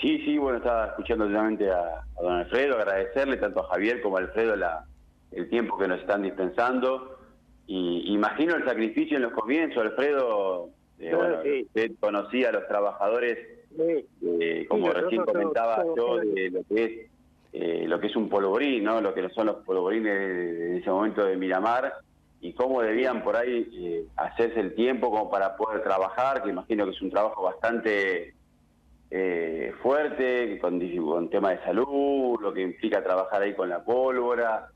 Sí, 0.00 0.22
sí, 0.24 0.38
bueno, 0.38 0.58
estaba 0.58 0.86
escuchando 0.86 1.26
realmente 1.26 1.70
a, 1.70 2.04
don 2.20 2.32
Alfredo, 2.32 2.76
agradecerle 2.76 3.36
tanto 3.36 3.60
a 3.60 3.68
Javier 3.68 4.00
como 4.00 4.16
a 4.16 4.20
Alfredo 4.20 4.54
la, 4.54 4.84
el 5.32 5.48
tiempo 5.50 5.76
que 5.76 5.88
nos 5.88 6.00
están 6.00 6.22
dispensando. 6.22 7.18
Y 7.66 8.14
imagino 8.14 8.54
el 8.54 8.64
sacrificio 8.64 9.16
en 9.16 9.24
los 9.24 9.32
comienzos, 9.32 9.82
Alfredo, 9.82 10.70
eh, 11.00 11.64
usted 11.66 11.92
conocía 12.00 12.50
a 12.50 12.52
los 12.52 12.68
trabajadores, 12.68 13.38
eh, 13.78 14.66
como 14.68 14.90
recién 14.90 15.24
comentaba 15.24 15.84
yo, 15.96 16.18
de 16.18 16.50
lo 16.50 16.60
que 16.64 16.84
es 16.84 17.10
eh, 17.52 17.86
lo 17.88 17.98
que 17.98 18.06
es 18.06 18.16
un 18.16 18.28
polvorín, 18.28 18.84
¿no? 18.84 19.00
lo 19.00 19.14
que 19.14 19.28
son 19.30 19.46
los 19.46 19.56
polvorines 19.64 20.12
de, 20.12 20.78
ese 20.78 20.90
momento 20.90 21.24
de 21.24 21.36
Miramar 21.36 21.92
y 22.40 22.52
cómo 22.52 22.82
debían 22.82 23.22
por 23.22 23.36
ahí 23.36 24.06
hacerse 24.16 24.60
el 24.60 24.74
tiempo 24.74 25.10
como 25.10 25.30
para 25.30 25.56
poder 25.56 25.82
trabajar, 25.82 26.42
que 26.42 26.50
imagino 26.50 26.84
que 26.84 26.92
es 26.92 27.02
un 27.02 27.10
trabajo 27.10 27.42
bastante 27.42 28.34
fuerte, 29.82 30.58
con, 30.58 30.80
con 30.80 31.30
tema 31.30 31.50
de 31.50 31.64
salud, 31.64 32.38
lo 32.40 32.52
que 32.52 32.62
implica 32.62 33.02
trabajar 33.02 33.42
ahí 33.42 33.54
con 33.54 33.68
la 33.68 33.82
pólvora, 33.82 34.68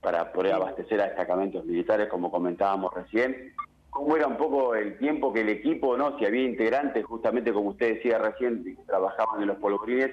para 0.00 0.32
poder 0.32 0.54
abastecer 0.54 1.00
a 1.00 1.06
destacamentos 1.06 1.64
militares, 1.64 2.08
como 2.08 2.30
comentábamos 2.30 2.92
recién 2.94 3.52
cómo 3.90 4.16
era 4.16 4.26
un 4.26 4.36
poco 4.36 4.74
el 4.74 4.96
tiempo 4.98 5.32
que 5.32 5.40
el 5.40 5.48
equipo, 5.48 5.96
¿no? 5.96 6.18
Si 6.18 6.24
había 6.24 6.44
integrantes, 6.44 7.04
justamente 7.04 7.52
como 7.52 7.70
usted 7.70 7.94
decía 7.94 8.18
recién, 8.18 8.62
que 8.62 8.76
trabajaban 8.86 9.42
en 9.42 9.48
los 9.48 9.56
polvorines, 9.56 10.10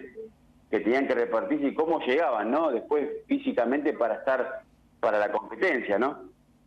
que 0.72 0.79
tenían 0.79 1.08
que 1.08 1.15
repartirse 1.15 1.67
y 1.67 1.75
cómo 1.75 2.00
llegaban, 2.00 2.50
¿no? 2.50 2.72
Después 2.72 3.08
físicamente 3.27 3.94
para 3.94 4.15
estar 4.15 4.63
para 5.00 5.20
la 5.20 5.32
competencia, 5.32 6.00
¿no? 6.00 6.20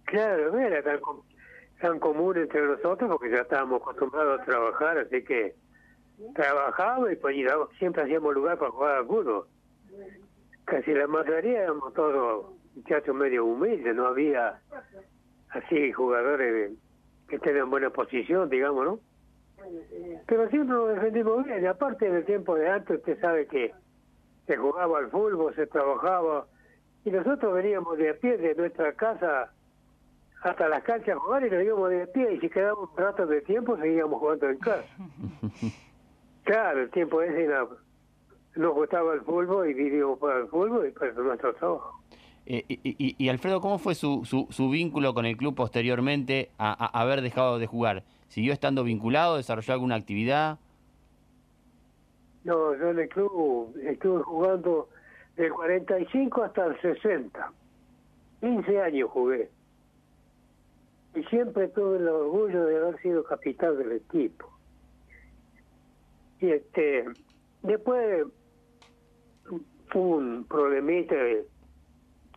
Claro, 0.04 0.56
era 0.58 0.82
tan, 0.82 1.00
tan 1.80 1.98
común 1.98 2.36
entre 2.36 2.62
nosotros 2.62 3.10
porque 3.10 3.30
ya 3.30 3.42
estábamos 3.42 3.82
acostumbrados 3.82 4.40
a 4.40 4.44
trabajar, 4.44 4.98
así 4.98 5.24
que 5.24 5.56
trabajábamos 6.34 7.12
y 7.12 7.16
pues 7.16 7.36
siempre 7.78 8.02
hacíamos 8.02 8.34
lugar 8.34 8.58
para 8.58 8.70
jugar 8.70 8.96
algunos. 8.96 9.46
Casi 10.64 10.92
la 10.92 11.06
mayoría 11.06 11.62
éramos 11.62 11.94
todos 11.94 12.46
muchachos 12.74 13.14
medio 13.14 13.44
humildes, 13.44 13.94
no 13.94 14.06
había 14.06 14.60
así 15.50 15.92
jugadores 15.92 16.72
que 17.28 17.36
esté 17.36 17.56
en 17.56 17.70
buena 17.70 17.90
posición, 17.90 18.48
digamos, 18.48 18.84
¿no? 18.84 19.00
Pero 20.26 20.48
siempre 20.48 20.76
nos 20.76 20.94
defendimos 20.94 21.44
bien, 21.44 21.66
aparte 21.66 22.10
del 22.10 22.24
tiempo 22.24 22.54
de 22.54 22.68
antes, 22.68 22.98
usted 22.98 23.20
sabe 23.20 23.46
que 23.46 23.74
se 24.46 24.56
jugaba 24.56 24.98
al 24.98 25.10
fútbol, 25.10 25.54
se 25.54 25.66
trabajaba, 25.66 26.46
y 27.04 27.10
nosotros 27.10 27.54
veníamos 27.54 27.98
de 27.98 28.10
a 28.10 28.14
pie 28.14 28.38
de 28.38 28.54
nuestra 28.54 28.92
casa 28.92 29.52
hasta 30.42 30.68
las 30.68 30.82
canchas 30.84 31.16
a 31.16 31.18
jugar 31.18 31.44
y 31.44 31.50
nos 31.50 31.62
íbamos 31.62 31.90
de 31.90 32.02
a 32.02 32.06
pie, 32.06 32.34
y 32.34 32.40
si 32.40 32.48
quedaba 32.48 32.80
un 32.80 32.96
rato 32.96 33.26
de 33.26 33.40
tiempo, 33.42 33.76
seguíamos 33.76 34.20
jugando 34.20 34.48
en 34.48 34.58
casa. 34.58 34.84
claro, 36.48 36.80
el 36.80 36.90
tiempo 36.90 37.20
ese 37.20 37.46
nos 38.56 38.74
gustaba 38.74 39.12
el 39.14 39.20
fútbol 39.20 39.68
y 39.68 39.74
vivíamos 39.74 40.18
para 40.18 40.38
el 40.40 40.48
fútbol 40.48 40.88
y 40.88 40.90
para 40.92 41.12
nuestro 41.12 41.54
trabajo. 41.54 42.02
Eh, 42.46 42.64
y, 42.66 43.28
Alfredo, 43.28 43.60
¿cómo 43.60 43.78
fue 43.78 43.94
su, 43.94 44.24
su, 44.24 44.70
vínculo 44.70 45.12
con 45.12 45.26
el 45.26 45.36
club 45.36 45.54
posteriormente 45.54 46.50
a, 46.56 46.98
haber 46.98 47.20
dejado 47.20 47.58
de 47.58 47.66
jugar? 47.66 48.04
¿Siguió 48.28 48.54
estando 48.54 48.82
vinculado? 48.82 49.36
¿Desarrolló 49.36 49.74
alguna 49.74 49.96
actividad? 49.96 50.58
No, 52.44 52.74
yo 52.74 52.88
en 52.88 53.00
el 53.00 53.08
club 53.10 53.76
estuve 53.82 54.22
jugando 54.22 54.88
del 55.36 55.52
45 55.52 56.42
hasta 56.42 56.66
el 56.66 56.80
60. 56.80 57.52
15 58.40 58.80
años 58.80 59.10
jugué. 59.10 59.50
Y 61.14 61.22
siempre 61.24 61.68
tuve 61.68 61.98
el 61.98 62.08
orgullo 62.08 62.64
de 62.64 62.76
haber 62.78 63.02
sido 63.02 63.22
capitán 63.24 63.76
del 63.76 63.92
equipo. 63.92 64.57
Y 66.40 66.50
este, 66.50 67.04
después 67.62 68.26
fue 69.90 70.00
un 70.00 70.44
problemita 70.48 71.14
de 71.14 71.46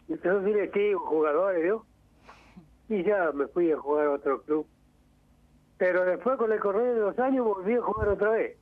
los 0.07 0.45
directivos, 0.45 1.03
jugadores, 1.07 1.69
¿no? 1.69 1.85
y 2.91 3.03
ya 3.03 3.31
me 3.31 3.47
fui 3.47 3.71
a 3.71 3.77
jugar 3.77 4.07
a 4.07 4.11
otro 4.11 4.41
club. 4.41 4.67
Pero 5.77 6.03
después 6.05 6.37
con 6.37 6.51
el 6.51 6.59
correr 6.59 6.93
de 6.93 6.99
los 6.99 7.17
años 7.19 7.45
volví 7.45 7.73
a 7.73 7.81
jugar 7.81 8.09
otra 8.09 8.31
vez, 8.31 8.57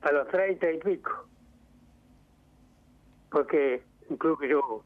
a 0.00 0.10
los 0.10 0.26
treinta 0.28 0.70
y 0.72 0.78
pico. 0.78 1.28
Porque 3.30 3.82
un 4.08 4.16
club 4.16 4.40
que 4.40 4.48
yo 4.48 4.82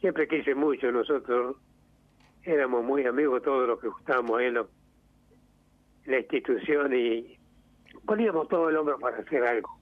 siempre 0.00 0.28
quise 0.28 0.54
mucho, 0.54 0.92
nosotros 0.92 1.56
éramos 2.42 2.84
muy 2.84 3.06
amigos 3.06 3.42
todos 3.42 3.66
los 3.66 3.80
que 3.80 3.88
estábamos 4.00 4.38
ahí 4.38 4.46
en, 4.46 4.58
la 6.04 6.18
institución 6.18 6.94
y 6.94 7.37
poníamos 8.06 8.48
todo 8.48 8.68
el 8.68 8.76
hombro 8.76 8.98
para 8.98 9.18
hacer 9.18 9.44
algo. 9.44 9.78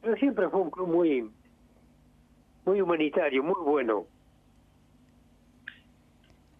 Pero 0.00 0.16
siempre 0.16 0.48
fue 0.48 0.60
un 0.60 0.70
club 0.70 0.88
muy, 0.88 1.30
muy 2.64 2.80
humanitario, 2.80 3.42
muy 3.42 3.60
bueno. 3.64 4.06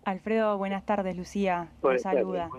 Alfredo, 0.05 0.59
buenas 0.59 0.85
tardes, 0.85 1.17
Lucía. 1.17 1.69
Un 1.83 1.99
saluda. 1.99 2.50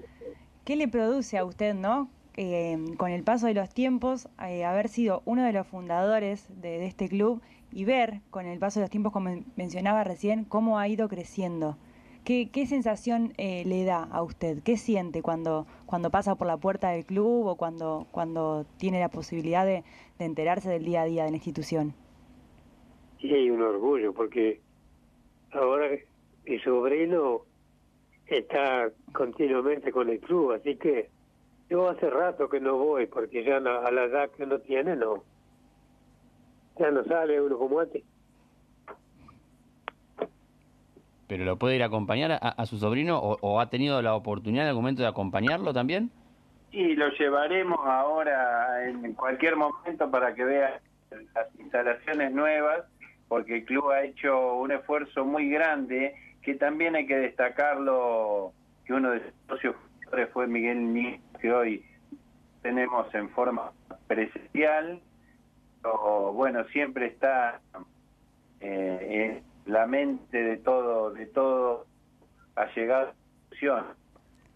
¿Qué 0.65 0.75
le 0.75 0.87
produce 0.87 1.37
a 1.37 1.45
usted, 1.45 1.73
no? 1.73 2.09
Eh, 2.35 2.77
con 2.97 3.11
el 3.11 3.23
paso 3.23 3.47
de 3.47 3.53
los 3.53 3.69
tiempos, 3.69 4.27
eh, 4.43 4.65
haber 4.65 4.87
sido 4.87 5.21
uno 5.25 5.43
de 5.43 5.53
los 5.53 5.67
fundadores 5.67 6.47
de, 6.61 6.85
este 6.85 7.07
club 7.07 7.41
y 7.71 7.85
ver 7.85 8.21
con 8.31 8.45
el 8.45 8.57
paso 8.59 8.79
de 8.79 8.85
los 8.85 8.89
tiempos, 8.89 9.13
como 9.13 9.43
mencionaba 9.55 10.03
recién, 10.03 10.45
cómo 10.45 10.79
ha 10.79 10.87
ido 10.87 11.09
creciendo. 11.09 11.77
¿Qué, 12.23 12.49
qué 12.49 12.65
sensación 12.65 13.33
eh, 13.37 13.63
le 13.65 13.83
da 13.83 14.03
a 14.03 14.23
usted? 14.23 14.59
¿Qué 14.63 14.77
siente 14.77 15.21
cuando, 15.21 15.67
cuando 15.85 16.09
pasa 16.09 16.35
por 16.35 16.47
la 16.47 16.55
puerta 16.55 16.91
del 16.91 17.05
club 17.05 17.47
o 17.47 17.57
cuando, 17.57 18.07
cuando 18.11 18.65
tiene 18.77 19.01
la 19.01 19.09
posibilidad 19.09 19.65
de, 19.65 19.83
enterarse 20.19 20.69
del 20.69 20.85
día 20.85 21.01
a 21.01 21.05
día 21.05 21.25
de 21.25 21.31
la 21.31 21.35
institución? 21.35 21.93
Sí, 23.19 23.29
hay 23.33 23.49
un 23.49 23.61
orgullo, 23.61 24.13
porque 24.13 24.61
ahora 25.51 25.89
mi 26.45 26.59
sobrino 26.59 27.41
está 28.27 28.89
continuamente 29.11 29.91
con 29.91 30.09
el 30.09 30.21
club, 30.21 30.53
así 30.53 30.77
que 30.77 31.09
yo 31.69 31.89
hace 31.89 32.09
rato 32.09 32.47
que 32.47 32.61
no 32.61 32.77
voy, 32.77 33.05
porque 33.07 33.43
ya 33.43 33.57
a 33.57 33.91
la 33.91 34.03
edad 34.05 34.31
que 34.31 34.43
uno 34.43 34.59
tiene, 34.59 34.95
no. 34.95 35.23
Ya 36.79 36.89
no 36.89 37.03
sale 37.03 37.41
uno 37.41 37.57
como 37.57 37.81
antes. 37.81 38.01
¿Pero 41.27 41.45
lo 41.45 41.57
puede 41.57 41.75
ir 41.75 41.83
a 41.83 41.87
acompañar 41.87 42.37
a, 42.41 42.65
su 42.65 42.77
sobrino 42.77 43.17
o, 43.19 43.59
ha 43.59 43.69
tenido 43.69 44.01
la 44.01 44.13
oportunidad 44.15 44.65
en 44.65 44.69
algún 44.69 44.83
momento 44.83 45.01
de 45.03 45.07
acompañarlo 45.07 45.73
también? 45.73 46.11
Sí, 46.71 46.95
lo 46.95 47.09
llevaremos 47.11 47.79
ahora 47.85 48.87
en 48.87 49.13
cualquier 49.13 49.55
momento 49.55 50.09
para 50.11 50.33
que 50.33 50.43
vea 50.43 50.81
las 51.33 51.59
instalaciones 51.59 52.33
nuevas, 52.33 52.85
porque 53.27 53.57
el 53.57 53.65
club 53.65 53.91
ha 53.91 54.03
hecho 54.03 54.55
un 54.55 54.71
esfuerzo 54.71 55.23
muy 55.23 55.49
grande 55.49 56.15
que 56.41 56.55
también 56.55 56.95
hay 56.95 57.07
que 57.07 57.15
destacarlo, 57.15 58.51
que 58.85 58.93
uno 58.93 59.11
de 59.11 59.21
sus 59.21 59.33
socios 59.47 59.75
fue 60.33 60.47
Miguel 60.47 60.93
Ní, 60.93 61.19
que 61.39 61.51
hoy 61.51 61.85
tenemos 62.61 63.13
en 63.15 63.29
forma 63.29 63.71
presencial, 64.07 64.99
o 65.83 66.31
bueno, 66.33 66.63
siempre 66.65 67.07
está 67.07 67.59
eh, 68.59 69.41
la 69.65 69.87
mente 69.87 70.41
de 70.41 70.57
todo, 70.57 71.11
de 71.11 71.25
todo 71.25 71.85
ha 72.55 72.65
llegado 72.73 73.13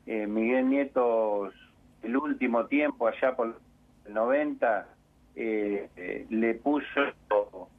eh, 0.05 0.27
Miguel 0.27 0.69
Nieto, 0.69 1.49
el 2.03 2.17
último 2.17 2.65
tiempo, 2.65 3.07
allá 3.07 3.35
por 3.35 3.55
el 4.05 4.13
90, 4.13 4.87
eh, 5.35 5.89
eh, 5.95 6.25
le 6.29 6.55
puso 6.55 7.69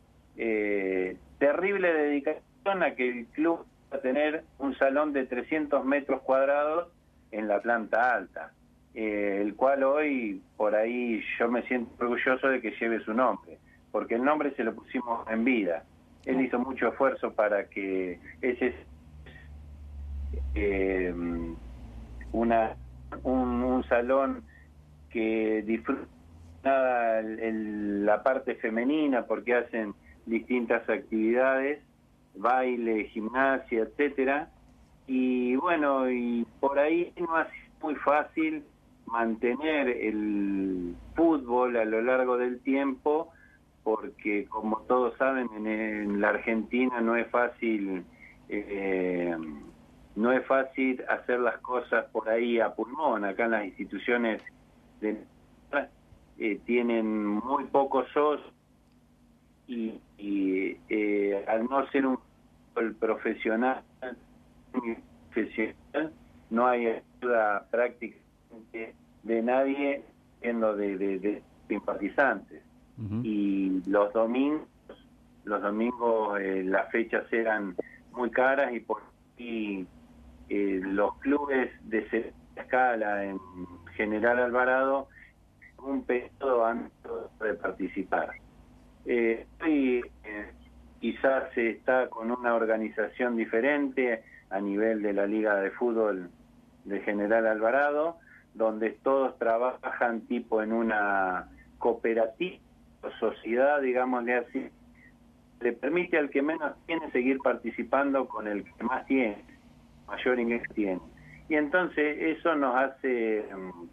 terrible 1.39 1.93
dedicación 1.93 2.83
a 2.83 2.95
que 2.95 3.09
el 3.09 3.27
club 3.27 3.67
a 3.91 3.99
tener 3.99 4.45
un 4.59 4.77
salón 4.77 5.13
de 5.13 5.27
300 5.27 5.85
metros 5.85 6.23
cuadrados 6.23 6.89
en 7.31 7.49
la 7.49 7.61
planta 7.61 8.15
alta, 8.15 8.53
eh, 8.95 9.41
el 9.43 9.55
cual 9.55 9.83
hoy 9.85 10.43
por 10.57 10.75
ahí 10.75 11.23
yo 11.39 11.49
me 11.49 11.63
siento 11.63 11.93
orgulloso 11.99 12.49
de 12.49 12.61
que 12.61 12.73
lleve 12.73 13.01
su 13.01 13.15
nombre, 13.15 13.59
porque 13.91 14.15
el 14.15 14.25
nombre 14.25 14.55
se 14.57 14.65
lo 14.65 14.75
pusimos 14.75 15.29
en 15.31 15.45
vida. 15.45 15.85
Él 16.29 16.41
hizo 16.41 16.59
mucho 16.59 16.89
esfuerzo 16.89 17.33
para 17.33 17.65
que 17.65 18.21
ese 18.41 18.75
eh, 20.55 21.13
una 22.33 22.77
un, 23.23 23.85
salón 23.89 24.45
que 25.11 25.63
disfruta 25.67 26.07
la 27.23 28.23
parte 28.23 28.55
femenina 28.57 29.25
porque 29.25 29.55
hacen 29.55 29.95
distintas 30.27 30.89
actividades 30.89 31.81
baile, 32.39 33.05
gimnasia, 33.05 33.83
etcétera. 33.83 34.51
Y 35.07 35.57
bueno, 35.57 36.11
y 36.11 36.47
por 36.61 36.79
ahí 36.79 37.13
no 37.19 37.37
sido 37.45 37.69
muy 37.83 37.95
fácil 37.97 38.65
mantener 39.07 39.89
el 39.89 40.95
fútbol 41.15 41.77
a 41.77 41.85
lo 41.85 42.03
largo 42.03 42.37
del 42.37 42.61
tiempo, 42.61 43.33
porque 43.89 44.45
como 44.51 44.81
todos 44.83 45.17
saben, 45.17 45.49
en, 45.67 46.21
la 46.21 46.29
Argentina 46.29 47.01
no 47.01 47.17
es 47.17 47.27
fácil, 47.31 48.05
eh, 48.51 49.35
no 50.15 50.31
es 50.31 50.45
fácil 50.47 51.03
hacer 51.09 51.41
las 51.41 51.57
cosas 51.61 52.05
por 52.13 52.29
ahí 52.29 52.61
a 52.61 52.75
pulmón. 52.75 53.25
Acá 53.25 53.47
en 53.47 53.51
las 53.53 53.65
instituciones 53.65 54.43
de, 55.01 55.25
eh, 56.37 56.61
tienen 56.67 57.27
muy 57.27 57.65
pocos 57.65 58.07
socios 58.13 58.53
y, 59.67 59.99
eh, 60.19 61.45
al 61.49 61.65
no 61.65 61.87
ser 61.89 62.05
un 62.05 62.19
profesional, 63.01 63.83
no 66.51 66.67
hay 66.67 67.03
ayuda 67.21 67.67
prácticamente 67.71 68.95
de 69.23 69.43
nadie 69.43 70.05
siendo 70.43 70.77
de, 70.77 70.99
de, 70.99 71.19
de 71.21 71.43
simpatizantes. 71.69 72.68
Y 73.23 73.81
los 73.87 74.13
domingos, 74.13 74.67
los 75.45 75.63
domingos 75.63 76.41
eh, 76.41 76.65
las 76.65 76.91
fechas 76.91 77.33
eran 77.33 77.77
muy 78.13 78.31
caras 78.31 78.75
y 78.75 78.81
por 78.81 79.03
y, 79.37 79.87
eh, 80.49 80.81
los 80.83 81.15
clubes 81.19 81.71
de 81.89 82.33
escala 82.57 83.25
en 83.25 83.39
General 83.95 84.41
Alvarado 84.41 85.09
un 85.81 86.03
periodo 86.03 86.65
antes 86.65 86.91
de 87.41 87.55
participar. 87.55 88.31
Eh, 89.07 89.47
hoy 89.65 90.03
quizás 91.01 91.57
está 91.57 92.09
con 92.09 92.33
una 92.33 92.55
organización 92.55 93.37
diferente 93.37 94.25
a 94.51 94.61
nivel 94.61 95.03
de 95.03 95.13
la 95.13 95.27
Liga 95.27 95.55
de 95.61 95.71
Fútbol 95.71 96.31
de 96.85 97.01
General 97.01 97.47
Alvarado, 97.47 98.17
donde 98.55 98.91
todos 98.91 99.39
trabajan 99.39 100.23
tipo 100.23 100.63
en 100.63 100.73
una 100.73 101.49
cooperativa 101.79 102.59
sociedad, 103.19 103.81
digámosle 103.81 104.35
así, 104.37 104.69
le 105.61 105.73
permite 105.73 106.19
al 106.19 106.31
que 106.31 106.43
menos 106.43 106.73
tiene 106.87 107.11
seguir 107.11 107.39
participando 107.39 108.29
con 108.29 108.47
el 108.47 108.65
que 108.65 108.85
más 108.85 109.07
tiene, 109.07 109.45
mayor 110.07 110.39
ingreso 110.39 110.73
tiene. 110.75 111.01
Y 111.49 111.55
entonces 111.55 112.17
eso 112.21 112.55
nos 112.55 112.77
hace 112.77 113.45
mm, 113.55 113.85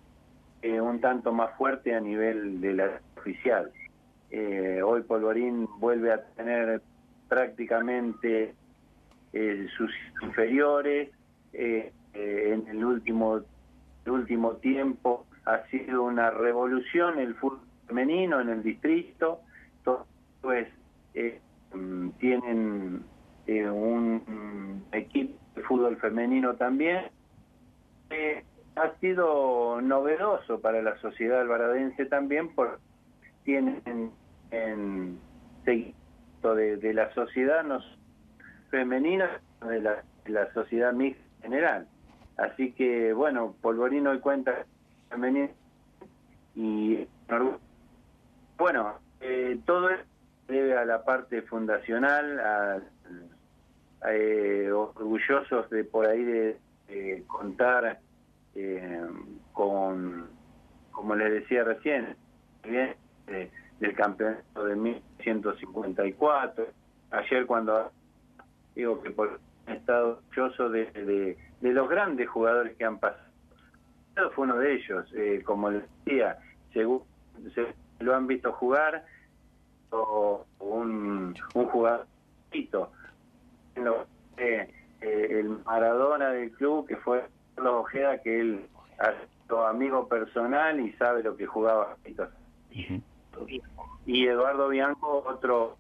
eh, 0.62 0.82
un 0.82 1.00
tanto 1.00 1.32
más 1.32 1.56
fuerte 1.58 1.96
a 1.96 2.00
nivel 2.00 2.62
de 2.62 2.74
la 2.74 3.02
oficial. 3.18 3.72
Eh, 4.32 4.82
hoy 4.84 5.04
Polvorín 5.04 5.68
vuelve 5.80 6.12
a 6.12 6.24
tener 6.36 6.82
prácticamente 7.28 8.54
eh, 9.34 9.68
sus 9.78 9.92
inferiores. 10.22 11.10
Eh, 11.54 11.92
eh, 12.14 12.52
en 12.54 12.68
el 12.68 12.84
último, 12.84 13.42
último 14.06 14.54
tiempo 14.58 15.26
ha 15.46 15.64
sido 15.68 16.04
una 16.04 16.32
revolución 16.32 17.20
el 17.20 17.36
fútbol 17.36 17.65
femenino 17.88 18.42
en 18.42 18.50
el 18.50 18.64
distrito. 18.64 19.42
Pues 20.42 20.68
mm, 21.74 22.10
tienen 22.20 23.04
un 23.48 24.84
equipo 24.92 25.34
de 25.56 25.62
fútbol 25.64 25.98
femenino 25.98 26.56
también. 26.56 27.06
ha 28.76 28.92
sido 29.00 29.82
novedoso 29.82 30.60
para 30.60 30.82
la 30.82 30.98
sociedad 30.98 31.42
albaradense 31.42 32.06
también 32.06 32.54
porque 32.54 32.78
tienen 33.44 33.82
en, 33.86 34.12
en 34.52 35.20
de, 36.54 36.94
la 36.94 37.12
sociedad 37.14 37.64
no 37.64 37.80
femenina, 38.70 39.42
de 39.68 39.82
la, 39.82 40.04
de 40.26 40.32
la 40.32 40.54
sociedad 40.54 40.94
mixta 40.94 41.24
en 41.38 41.42
general. 41.44 41.88
Así 42.38 42.74
que, 42.74 43.14
bueno, 43.14 43.56
Polvorino 43.62 44.12
hoy 44.12 44.20
cuenta 44.20 44.66
femenino 45.10 45.50
y 46.56 47.08
bueno, 48.58 49.00
eh, 49.22 49.60
todo 49.66 49.90
esto 49.90 50.06
debe 50.48 50.78
a 50.78 50.86
la 50.86 51.04
parte 51.04 51.42
fundacional, 51.44 52.40
a, 52.40 52.80
eh, 54.12 54.72
orgullosos 54.72 55.70
de 55.70 55.84
por 55.84 56.08
ahí 56.08 56.24
de, 56.24 56.58
contar 57.26 58.00
eh, 58.54 59.02
con, 59.54 60.30
como 60.92 61.16
les 61.16 61.32
decía 61.34 61.64
recién, 61.64 62.16
bien, 62.64 62.96
del 63.80 63.96
campeonato 63.96 64.66
de 64.66 64.76
1154. 64.76 66.68
Ayer 67.12 67.46
cuando 67.46 67.92
digo 68.76 69.02
que 69.02 69.10
por 69.10 69.40
estado 69.68 70.20
orgulloso 70.20 70.70
de, 70.70 71.38
de, 71.62 71.74
los 71.74 71.90
grandes 71.90 72.30
jugadores 72.30 72.76
que 72.78 72.86
han 72.86 73.00
pasado. 73.00 73.24
Fue 74.34 74.46
uno 74.46 74.58
de 74.58 74.76
ellos, 74.76 75.06
eh, 75.14 75.42
como 75.44 75.72
les 75.72 75.84
decía, 76.06 76.38
según 76.74 77.04
se, 77.54 77.68
lo 78.00 78.16
han 78.16 78.28
visto 78.28 78.52
jugar, 78.54 79.06
o 79.92 80.46
un, 80.60 81.36
un 81.54 81.66
jugador 81.68 82.08
eh, 84.38 84.68
el 85.02 85.50
Maradona 85.66 86.30
del 86.30 86.52
club, 86.52 86.88
que 86.88 86.96
fue 86.98 87.26
los 87.58 87.74
Ojeda, 87.82 88.22
que 88.22 88.40
él 88.40 88.66
ha 89.00 89.14
sido 89.44 89.68
amigo 89.68 90.08
personal 90.08 90.80
y 90.80 90.92
sabe 90.94 91.24
lo 91.24 91.36
que 91.36 91.46
jugaba. 91.46 91.96
Y 94.06 94.28
Eduardo 94.28 94.70
Bianco, 94.70 95.24
otro, 95.26 95.76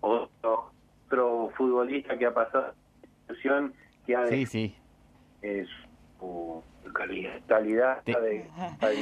otro, 0.00 0.70
otro 1.06 1.50
futbolista 1.56 2.16
que 2.16 2.26
ha 2.26 2.34
pasado 2.34 2.74
que 4.06 4.16
ha 4.16 4.26
sí, 4.26 4.46
sí. 4.46 4.74
su 6.18 6.62
calidad, 6.94 8.02
de, 8.04 8.46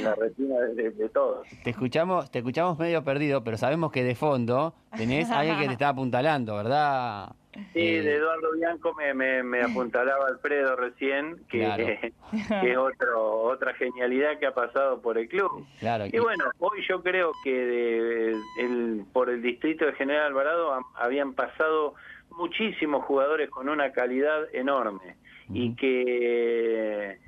la 0.03 0.15
retina 0.15 0.59
de, 0.59 0.91
de, 0.91 1.09
todos. 1.09 1.47
Te 1.63 1.69
escuchamos, 1.69 2.29
te 2.29 2.39
escuchamos 2.39 2.77
medio 2.77 3.03
perdido, 3.03 3.43
pero 3.43 3.57
sabemos 3.57 3.91
que 3.91 4.03
de 4.03 4.15
fondo 4.15 4.73
tenés 4.97 5.29
a 5.29 5.39
alguien 5.39 5.59
que 5.59 5.67
te 5.67 5.73
está 5.73 5.89
apuntalando, 5.89 6.55
¿verdad? 6.55 7.33
Sí, 7.53 7.79
eh, 7.79 8.01
de 8.01 8.15
Eduardo 8.15 8.51
Bianco 8.53 8.93
me, 8.95 9.13
me, 9.13 9.43
me, 9.43 9.61
apuntalaba 9.61 10.27
Alfredo 10.27 10.75
recién, 10.75 11.37
que, 11.49 11.63
es 11.63 12.77
otro, 12.77 13.43
otra 13.43 13.75
genialidad 13.75 14.39
que 14.39 14.47
ha 14.47 14.53
pasado 14.53 15.01
por 15.01 15.19
el 15.19 15.27
club. 15.27 15.65
Claro, 15.79 16.05
y 16.11 16.17
bueno, 16.17 16.45
hoy 16.57 16.83
yo 16.89 17.03
creo 17.03 17.31
que 17.43 17.53
de, 17.53 18.35
el, 18.59 19.05
por 19.13 19.29
el 19.29 19.43
distrito 19.43 19.85
de 19.85 19.93
General 19.93 20.25
Alvarado 20.25 20.79
habían 20.95 21.33
pasado 21.33 21.93
muchísimos 22.31 23.05
jugadores 23.05 23.51
con 23.51 23.69
una 23.69 23.91
calidad 23.91 24.43
enorme 24.53 25.15
y 25.49 25.75
que 25.75 27.19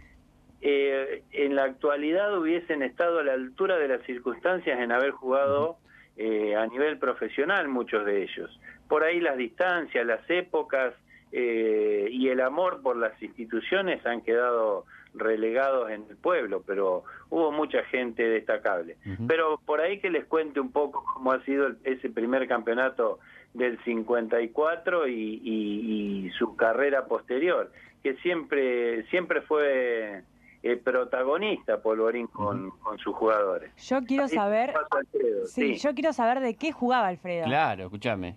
eh, 0.67 1.21
en 1.31 1.55
la 1.55 1.65
actualidad 1.65 2.35
hubiesen 2.35 2.81
estado 2.81 3.19
a 3.19 3.23
la 3.23 3.33
altura 3.33 3.77
de 3.77 3.87
las 3.87 4.01
circunstancias 4.01 4.79
en 4.79 4.91
haber 4.91 5.11
jugado 5.11 5.77
eh, 6.17 6.55
a 6.55 6.65
nivel 6.65 6.97
profesional 6.97 7.67
muchos 7.67 8.03
de 8.03 8.23
ellos. 8.23 8.59
Por 8.89 9.03
ahí 9.03 9.21
las 9.21 9.37
distancias, 9.37 10.03
las 10.03 10.27
épocas 10.27 10.95
eh, 11.31 12.07
y 12.09 12.29
el 12.29 12.41
amor 12.41 12.81
por 12.81 12.97
las 12.97 13.21
instituciones 13.21 14.03
han 14.07 14.21
quedado 14.21 14.85
relegados 15.13 15.91
en 15.91 16.03
el 16.09 16.17
pueblo, 16.17 16.63
pero 16.65 17.03
hubo 17.29 17.51
mucha 17.51 17.83
gente 17.83 18.27
destacable. 18.27 18.97
Pero 19.27 19.59
por 19.67 19.81
ahí 19.81 19.99
que 19.99 20.09
les 20.09 20.25
cuente 20.25 20.59
un 20.59 20.71
poco 20.71 21.05
cómo 21.13 21.31
ha 21.31 21.43
sido 21.43 21.75
ese 21.83 22.09
primer 22.09 22.47
campeonato 22.47 23.19
del 23.53 23.77
54 23.83 25.07
y, 25.09 25.41
y, 25.43 26.25
y 26.25 26.31
su 26.31 26.55
carrera 26.55 27.05
posterior, 27.05 27.71
que 28.01 28.15
siempre 28.15 29.03
siempre 29.11 29.41
fue 29.41 30.23
eh, 30.65 30.77
protagonista 30.77 31.79
Polvorín 31.79 32.25
con, 32.25 32.71
con, 32.79 32.97
sus 32.97 33.15
jugadores. 33.15 33.71
Yo 33.85 34.01
quiero 34.03 34.27
saber, 34.27 34.73
sí, 35.45 35.75
yo 35.75 35.93
quiero 35.93 36.11
saber 36.11 36.39
de 36.39 36.55
qué 36.55 36.71
jugaba 36.71 37.07
Alfredo. 37.07 37.45
Claro, 37.45 37.83
escúchame. 37.83 38.35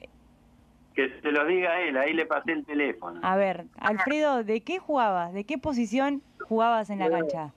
Que 0.95 1.09
se 1.23 1.33
lo 1.33 1.47
diga 1.47 1.81
él, 1.81 1.97
ahí 1.97 2.13
le 2.13 2.27
pasé 2.27 2.53
el 2.53 2.67
teléfono. 2.67 3.19
A 3.23 3.37
ver, 3.37 3.65
Alfredo, 3.79 4.45
¿de 4.45 4.61
qué 4.61 4.79
jugabas? 4.79 5.33
¿De 5.33 5.45
qué 5.45 5.57
posición 5.57 6.23
jugabas 6.47 6.91
en 6.91 6.99
la 6.99 7.09
cancha? 7.09 7.55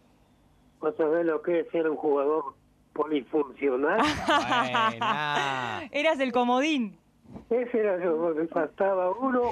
¿Vos 0.80 0.96
sabés 0.96 1.26
lo 1.26 1.42
que 1.42 1.60
es 1.60 1.70
ser 1.72 1.90
un 1.90 1.98
jugador 1.98 2.56
polifuncional? 2.94 4.00
Eras 5.92 6.18
el 6.22 6.32
comodín. 6.32 6.98
Ese 7.50 7.78
era 7.78 8.02
yo, 8.02 8.34
me 8.34 8.48
faltaba 8.48 9.12
uno. 9.20 9.52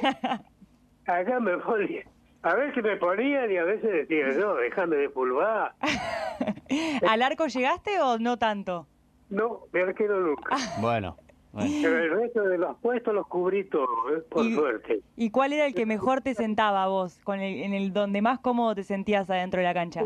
Acá 1.05 1.39
me 1.41 1.57
ponía 1.57 2.05
a 2.41 2.55
veces 2.55 2.83
me 2.83 2.95
ponían 2.97 3.51
y 3.51 3.57
a 3.57 3.63
veces 3.63 4.07
decía, 4.07 4.27
no, 4.39 4.55
déjame 4.55 4.95
de 4.95 5.09
pulvar. 5.09 5.73
¿Al 7.07 7.21
arco 7.21 7.47
llegaste 7.47 7.99
o 7.99 8.17
no 8.17 8.37
tanto? 8.37 8.87
No, 9.29 9.61
me 9.71 9.81
arquero 9.81 10.19
nunca. 10.21 10.55
Bueno. 10.81 11.17
Pero 11.51 11.97
el 11.97 12.11
resto 12.11 12.43
de 12.43 12.59
los 12.59 12.77
puestos 12.77 13.11
los 13.11 13.27
cubrí 13.27 13.63
todos, 13.63 13.89
¿eh? 14.13 14.21
por 14.29 14.45
suerte. 14.53 15.01
¿Y 15.17 15.31
cuál 15.31 15.51
era 15.51 15.65
el 15.65 15.73
que 15.73 15.87
mejor 15.87 16.21
te 16.21 16.35
sentaba 16.35 16.87
vos? 16.87 17.19
Con 17.23 17.39
el, 17.39 17.63
en 17.63 17.73
el 17.73 17.91
donde 17.91 18.21
más 18.21 18.39
cómodo 18.39 18.75
te 18.75 18.83
sentías 18.83 19.27
adentro 19.31 19.57
de 19.57 19.63
la 19.63 19.73
cancha. 19.73 20.03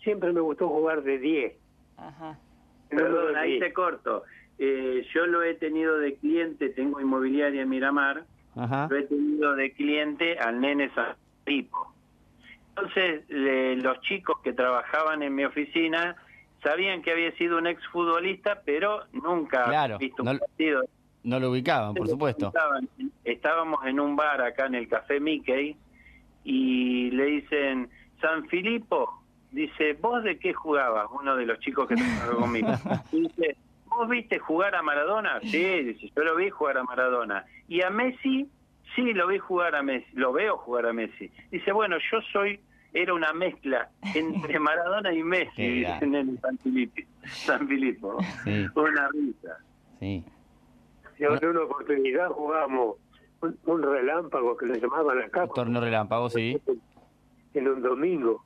Siempre 0.00 0.32
me 0.32 0.40
gustó 0.40 0.68
jugar 0.68 1.02
de 1.02 1.18
10. 1.18 1.52
Ajá. 1.96 2.38
Perdón, 2.88 3.36
ahí 3.36 3.58
te 3.58 3.72
corto. 3.72 4.22
Eh, 4.60 5.04
yo 5.12 5.26
lo 5.26 5.42
he 5.42 5.54
tenido 5.54 5.98
de 5.98 6.14
cliente, 6.14 6.68
tengo 6.68 7.00
inmobiliaria 7.00 7.62
en 7.62 7.68
Miramar, 7.68 8.24
Ajá. 8.54 8.86
lo 8.88 8.96
he 8.96 9.02
tenido 9.02 9.56
de 9.56 9.72
cliente 9.72 10.38
al 10.38 10.60
nene 10.60 10.88
San 10.94 11.16
tipo. 11.46 11.94
Entonces, 12.76 13.24
los 13.28 14.00
chicos 14.02 14.38
que 14.44 14.52
trabajaban 14.52 15.22
en 15.22 15.34
mi 15.34 15.44
oficina 15.46 16.14
sabían 16.62 17.00
que 17.00 17.12
había 17.12 17.32
sido 17.36 17.56
un 17.56 17.66
exfutbolista, 17.66 18.60
pero 18.64 19.04
nunca 19.12 19.64
claro, 19.64 19.98
visto 19.98 20.22
un 20.22 20.38
partido. 20.38 20.84
No 21.22 21.40
lo 21.40 21.50
ubicaban, 21.50 21.94
por 21.94 22.06
supuesto. 22.06 22.52
estábamos 23.24 23.84
en 23.86 23.98
un 23.98 24.14
bar 24.14 24.42
acá 24.42 24.66
en 24.66 24.74
el 24.74 24.88
Café 24.88 25.20
Mickey 25.20 25.76
y 26.44 27.10
le 27.10 27.24
dicen, 27.24 27.88
San 28.20 28.46
Filipo, 28.48 29.22
dice, 29.50 29.94
¿vos 29.94 30.22
de 30.22 30.38
qué 30.38 30.52
jugabas? 30.52 31.06
Uno 31.18 31.34
de 31.34 31.46
los 31.46 31.58
chicos 31.60 31.88
que 31.88 31.96
trabajaba 31.96 32.34
conmigo. 32.40 32.68
dice, 33.10 33.56
¿vos 33.86 34.08
viste 34.08 34.38
jugar 34.38 34.74
a 34.74 34.82
Maradona? 34.82 35.40
Sí, 35.40 35.64
dice, 35.82 36.12
yo 36.14 36.22
lo 36.22 36.36
vi 36.36 36.50
jugar 36.50 36.78
a 36.78 36.84
Maradona. 36.84 37.44
¿Y 37.68 37.82
a 37.82 37.90
Messi? 37.90 38.48
Sí, 38.96 39.12
lo 39.12 39.26
vi 39.26 39.38
jugar 39.38 39.76
a 39.76 39.82
Messi, 39.82 40.06
lo 40.14 40.32
veo 40.32 40.56
jugar 40.56 40.86
a 40.86 40.92
Messi. 40.94 41.30
Dice, 41.50 41.70
bueno, 41.70 41.96
yo 42.10 42.18
soy, 42.32 42.58
era 42.94 43.12
una 43.12 43.32
mezcla 43.34 43.90
entre 44.14 44.58
Maradona 44.58 45.12
y 45.12 45.22
Messi 45.22 45.84
en 45.84 46.14
el 46.14 46.40
San 46.40 46.56
Filipo. 46.58 47.02
San 47.26 47.68
Filipo. 47.68 48.16
Una 48.74 49.08
risa. 49.10 49.58
Sí. 50.00 50.24
en 51.18 51.46
una 51.46 51.62
oportunidad 51.62 52.30
jugamos 52.30 52.96
un, 53.42 53.82
relámpago 53.82 54.56
que 54.56 54.64
le 54.64 54.80
llamaban 54.80 55.20
acá. 55.20 55.44
Un 55.44 55.50
torneo 55.50 55.80
relámpago, 55.82 56.30
sí. 56.30 56.58
En 57.52 57.68
un 57.68 57.82
domingo. 57.82 58.44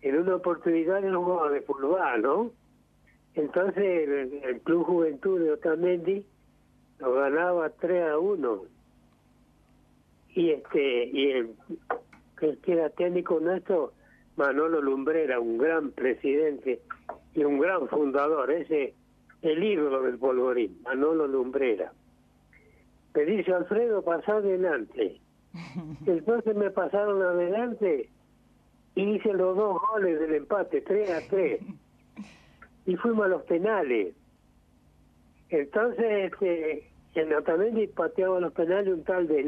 En 0.00 0.18
una 0.18 0.34
oportunidad 0.34 1.04
él 1.04 1.14
jugaba 1.14 1.48
de 1.50 1.60
fútbol, 1.60 2.22
¿no? 2.22 2.50
Entonces 3.34 4.08
el, 4.44 4.60
Club 4.62 4.84
Juventud 4.84 5.40
de 5.40 5.52
Otamendi 5.52 6.26
lo 6.98 7.14
ganaba 7.14 7.70
3 7.70 8.10
a 8.10 8.18
1 8.18 8.62
y 10.34 10.50
este 10.50 11.04
y 11.06 11.30
el 11.30 11.54
que 12.62 12.72
era 12.72 12.90
técnico 12.90 13.38
nuestro 13.40 13.92
Manolo 14.36 14.80
Lumbrera 14.80 15.38
un 15.38 15.58
gran 15.58 15.90
presidente 15.92 16.80
y 17.34 17.44
un 17.44 17.58
gran 17.58 17.88
fundador. 17.88 18.50
Ese 18.50 18.94
el 19.42 19.62
ídolo 19.62 20.02
del 20.02 20.18
polvorín 20.18 20.80
Manolo 20.82 21.26
Lumbrera. 21.26 21.92
Me 23.14 23.24
dice 23.24 23.52
Alfredo 23.52 24.02
pasa 24.02 24.36
adelante 24.36 25.20
entonces 26.06 26.54
me 26.54 26.70
pasaron 26.70 27.22
adelante 27.22 28.08
y 28.94 29.02
hice 29.02 29.32
los 29.32 29.56
dos 29.56 29.78
goles 29.90 30.18
del 30.20 30.34
empate 30.34 30.80
3 30.80 31.10
a 31.10 31.28
3 31.28 31.60
y 32.86 32.96
fuimos 32.96 33.26
a 33.26 33.28
los 33.28 33.42
penales. 33.42 34.14
Entonces 35.50 36.32
este 36.32 36.90
en 37.14 37.34
Otamendi 37.34 37.86
pateaba 37.88 38.40
los 38.40 38.52
penales 38.52 38.94
un 38.94 39.04
tal 39.04 39.28
de 39.28 39.44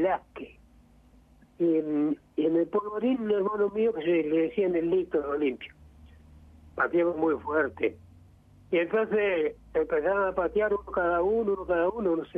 Y 1.58 1.76
en, 1.76 2.18
el 2.36 2.66
polvorín 2.66 3.22
un 3.22 3.30
hermano 3.30 3.70
mío 3.70 3.92
que 3.94 4.02
se 4.02 4.28
le 4.28 4.42
decían 4.42 4.74
el 4.74 4.90
litro 4.90 5.30
Olimpio. 5.30 5.72
Pateamos 6.74 7.16
muy 7.16 7.36
fuerte. 7.36 7.96
Y 8.70 8.78
entonces 8.78 9.54
empezaron 9.72 10.28
a 10.28 10.32
patear 10.32 10.74
uno 10.74 10.84
cada 10.90 11.22
uno, 11.22 11.52
uno 11.52 11.64
cada 11.64 11.88
uno, 11.88 12.16
los, 12.16 12.28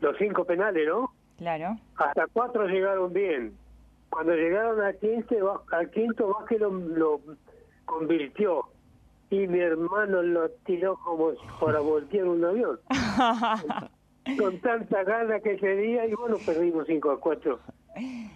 los 0.00 0.16
cinco 0.18 0.44
penales, 0.44 0.88
¿no? 0.88 1.12
Claro. 1.38 1.76
Hasta 1.96 2.26
cuatro 2.32 2.66
llegaron 2.66 3.12
bien. 3.12 3.56
Cuando 4.10 4.34
llegaron 4.34 4.80
al 4.80 4.96
quinto, 4.98 5.64
al 5.70 5.90
quinto 5.90 6.34
Vázquez 6.34 6.60
lo, 6.60 6.70
lo 6.70 7.20
convirtió 7.84 8.64
y 9.30 9.46
mi 9.46 9.60
hermano 9.60 10.22
lo 10.22 10.50
tiró 10.64 10.96
como 10.96 11.32
para 11.60 11.80
voltear 11.80 12.26
un 12.26 12.44
avión. 12.44 12.80
Con 14.38 14.58
tanta 14.60 15.04
gana 15.04 15.38
que 15.40 15.54
día 15.54 16.06
y 16.06 16.14
bueno, 16.14 16.38
perdimos 16.44 16.86
5 16.86 17.10
a 17.10 17.20
4 17.20 17.58
que 17.58 17.83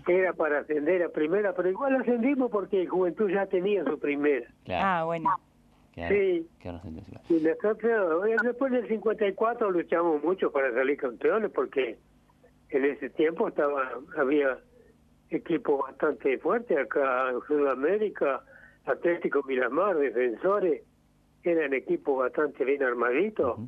era 0.07 0.33
para 0.33 0.61
ascender 0.61 1.03
a 1.03 1.09
primera, 1.09 1.53
pero 1.55 1.71
igual 1.71 1.97
ascendimos 1.97 2.51
porque 2.51 2.87
Juventud 2.87 3.31
ya 3.31 3.47
tenía 3.47 3.85
su 3.85 3.99
primera. 3.99 4.47
Ah, 4.69 5.05
bueno. 5.05 5.31
sí. 5.95 6.47
y 7.29 7.39
después 7.41 8.73
del 8.73 8.89
54 8.89 9.71
luchamos 9.71 10.23
mucho 10.23 10.53
para 10.53 10.73
salir 10.73 10.97
campeones 10.97 11.51
porque 11.51 11.99
en 12.71 12.85
ese 12.85 13.11
tiempo 13.11 13.49
estaba 13.49 13.91
había 14.17 14.59
equipos 15.31 15.81
bastante 15.81 16.39
fuertes 16.39 16.79
acá 16.79 17.31
en 17.31 17.41
Sudamérica, 17.47 18.43
Atlético 18.87 19.43
Miramar, 19.43 19.97
Defensores, 19.97 20.83
eran 21.43 21.75
equipos 21.75 22.19
bastante 22.19 22.65
bien 22.65 22.83
armaditos. 22.83 23.59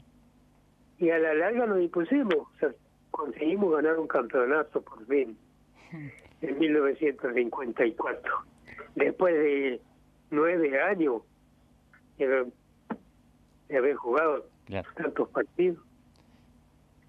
Y 0.99 1.11
a 1.11 1.19
la 1.19 1.35
larga 1.35 1.67
nos 1.67 1.81
impusimos, 1.81 2.49
conseguimos 3.11 3.73
ganar 3.73 3.99
un 3.99 4.07
campeonato 4.07 4.83
por 4.83 5.05
fin 5.07 5.37
en 6.41 6.59
1954. 6.59 8.33
Después 8.95 9.35
de 9.35 9.81
nueve 10.31 10.81
años 10.81 11.23
de 12.19 13.77
haber 13.77 13.95
jugado 13.97 14.47
tantos 14.95 15.29
partidos. 15.31 15.79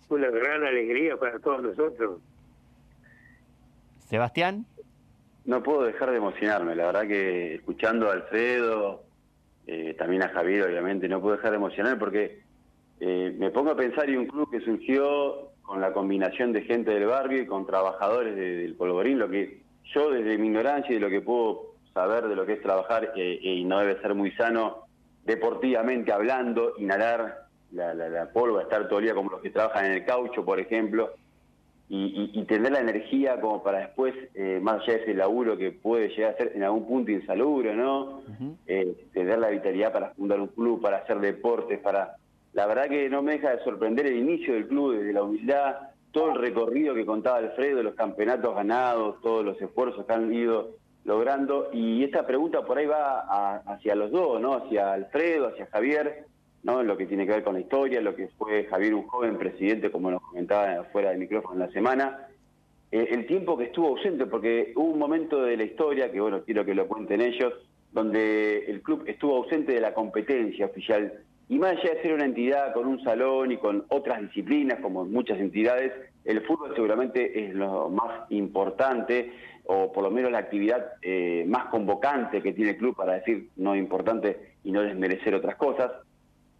Una 0.10 0.30
gran 0.30 0.64
alegría 0.64 1.16
para 1.18 1.40
todos 1.40 1.64
nosotros. 1.64 2.20
Sebastián. 4.00 4.66
No 5.46 5.64
puedo 5.64 5.84
dejar 5.84 6.12
de 6.12 6.18
emocionarme, 6.18 6.76
la 6.76 6.88
verdad 6.88 7.08
que 7.08 7.56
escuchando 7.56 8.10
a 8.10 8.14
Alfredo, 8.14 9.04
eh, 9.66 9.96
también 9.98 10.22
a 10.22 10.30
Javier 10.30 10.64
obviamente, 10.64 11.08
no 11.08 11.22
puedo 11.22 11.38
dejar 11.38 11.52
de 11.52 11.58
emocionarme 11.58 11.98
porque 11.98 12.42
eh, 13.00 13.34
me 13.38 13.50
pongo 13.50 13.72
a 13.72 13.76
pensar 13.76 14.10
en 14.10 14.20
un 14.20 14.28
club 14.28 14.52
que 14.52 14.60
surgió 14.60 15.51
con 15.72 15.80
la 15.80 15.94
combinación 15.94 16.52
de 16.52 16.64
gente 16.64 16.92
del 16.92 17.06
barrio 17.06 17.42
y 17.42 17.46
con 17.46 17.66
trabajadores 17.66 18.36
del 18.36 18.76
polvorín, 18.76 19.20
lo 19.20 19.30
que 19.30 19.62
yo 19.94 20.12
desde 20.12 20.38
mi 20.38 20.48
ignorancia 20.48 20.92
y 20.92 20.96
de 20.96 21.00
lo 21.00 21.10
que 21.10 21.22
puedo 21.22 21.76
saber 21.94 22.28
de 22.28 22.36
lo 22.36 22.46
que 22.46 22.54
es 22.54 22.62
trabajar 22.62 23.14
eh, 23.16 23.40
y 23.42 23.64
no 23.64 23.80
debe 23.80 24.02
ser 24.02 24.14
muy 24.14 24.32
sano 24.34 24.80
deportivamente 25.24 26.12
hablando, 26.12 26.74
inhalar 26.78 27.46
la, 27.72 27.94
la, 27.94 28.10
la 28.10 28.24
estar 28.24 28.90
todo 28.90 29.00
el 29.00 29.06
día 29.06 29.14
como 29.14 29.32
los 29.32 29.40
que 29.40 29.50
trabajan 29.50 29.86
en 29.86 29.92
el 29.94 30.04
caucho, 30.04 30.44
por 30.44 30.60
ejemplo, 30.60 31.12
y, 31.88 32.44
tener 32.50 32.74
la 32.74 32.82
energía 32.82 33.40
como 33.40 33.64
para 33.64 33.80
después, 33.80 34.14
eh, 34.34 34.60
más 34.62 34.82
allá 34.82 34.96
de 34.96 35.04
ese 35.04 35.14
laburo 35.14 35.58
que 35.58 35.72
puede 35.72 36.10
llegar 36.10 36.34
a 36.34 36.38
ser 36.38 36.52
en 36.54 36.64
algún 36.64 36.86
punto 36.86 37.12
insalubre, 37.12 37.74
¿no? 37.74 38.24
Eh, 38.68 39.08
tener 39.14 39.40
la 39.40 39.48
vitalidad 39.48 39.94
para 39.94 40.10
fundar 40.10 40.42
un 40.42 40.48
club, 40.48 40.82
para 40.82 40.98
hacer 40.98 41.22
deportes, 41.22 41.80
para... 41.80 42.18
La 42.54 42.66
verdad 42.66 42.90
que 42.90 43.10
no 43.10 43.22
me 43.22 43.34
deja 43.34 43.56
de 43.56 43.64
sorprender 43.64 44.08
el 44.08 44.18
inicio 44.18 44.54
del 44.54 44.68
club, 44.68 44.98
desde 44.98 45.14
la 45.14 45.24
humildad, 45.24 45.76
todo 46.12 46.32
el 46.32 46.40
recorrido 46.40 46.94
que 46.94 47.06
contaba 47.06 47.38
Alfredo, 47.38 47.82
los 47.82 47.96
campeonatos 47.96 48.54
ganados, 48.54 49.22
todos 49.22 49.46
los 49.46 49.62
esfuerzos 49.62 50.06
que 50.06 50.14
han 50.14 50.34
ido 50.34 50.72
logrando. 51.06 51.70
Y 51.74 52.04
esta 52.04 52.26
pregunta 52.28 52.64
por 52.64 52.78
ahí 52.78 52.86
va 52.86 53.56
hacia 53.66 53.96
los 53.96 54.12
dos, 54.12 54.42
¿no? 54.42 54.56
Hacia 54.56 54.94
Alfredo, 54.94 55.48
hacia 55.48 55.68
Javier, 55.68 56.26
¿no? 56.64 56.84
Lo 56.84 56.98
que 56.98 57.06
tiene 57.06 57.26
que 57.26 57.34
ver 57.34 57.44
con 57.44 57.54
la 57.54 57.62
historia, 57.62 58.02
lo 58.02 58.16
que 58.16 58.28
fue 58.38 58.66
Javier 58.66 58.94
un 58.94 59.08
joven 59.08 59.38
presidente, 59.38 59.90
como 59.90 60.12
nos 60.12 60.22
comentaba 60.22 60.84
fuera 60.92 61.10
del 61.12 61.20
micrófono 61.20 61.54
en 61.54 61.68
la 61.68 61.74
semana. 61.74 62.28
Eh, 62.92 63.08
el 63.12 63.26
tiempo 63.26 63.58
que 63.58 63.66
estuvo 63.66 63.88
ausente, 63.88 64.26
porque 64.26 64.74
hubo 64.76 64.92
un 64.92 65.00
momento 65.00 65.42
de 65.44 65.56
la 65.56 65.64
historia, 65.64 66.12
que 66.12 66.20
bueno, 66.20 66.44
quiero 66.44 66.66
que 66.66 66.76
lo 66.76 66.88
cuenten 66.88 67.22
ellos, 67.22 67.54
donde 67.92 68.66
el 68.66 68.82
club 68.82 69.04
estuvo 69.08 69.38
ausente 69.38 69.74
de 69.74 69.80
la 69.80 69.94
competencia 69.94 70.66
oficial. 70.66 71.24
Y 71.52 71.60
más 71.60 71.72
allá 71.72 71.96
de 71.96 72.02
ser 72.02 72.14
una 72.14 72.24
entidad 72.24 72.74
con 72.74 72.88
un 72.88 73.04
salón 73.04 73.52
y 73.52 73.58
con 73.58 73.84
otras 73.90 74.22
disciplinas, 74.22 74.80
como 74.80 75.04
muchas 75.04 75.38
entidades, 75.38 75.92
el 76.24 76.40
fútbol 76.46 76.74
seguramente 76.76 77.44
es 77.44 77.54
lo 77.54 77.90
más 77.90 78.22
importante 78.30 79.34
o 79.66 79.92
por 79.92 80.06
lo 80.06 80.12
menos 80.12 80.32
la 80.32 80.38
actividad 80.38 80.94
eh, 81.02 81.44
más 81.46 81.66
convocante 81.66 82.42
que 82.42 82.54
tiene 82.54 82.72
el 82.72 82.78
club, 82.78 82.96
para 82.96 83.16
decir 83.16 83.50
no 83.58 83.76
importante 83.76 84.54
y 84.64 84.72
no 84.72 84.82
desmerecer 84.82 85.36
otras 85.36 85.58
cosas. 85.58 85.92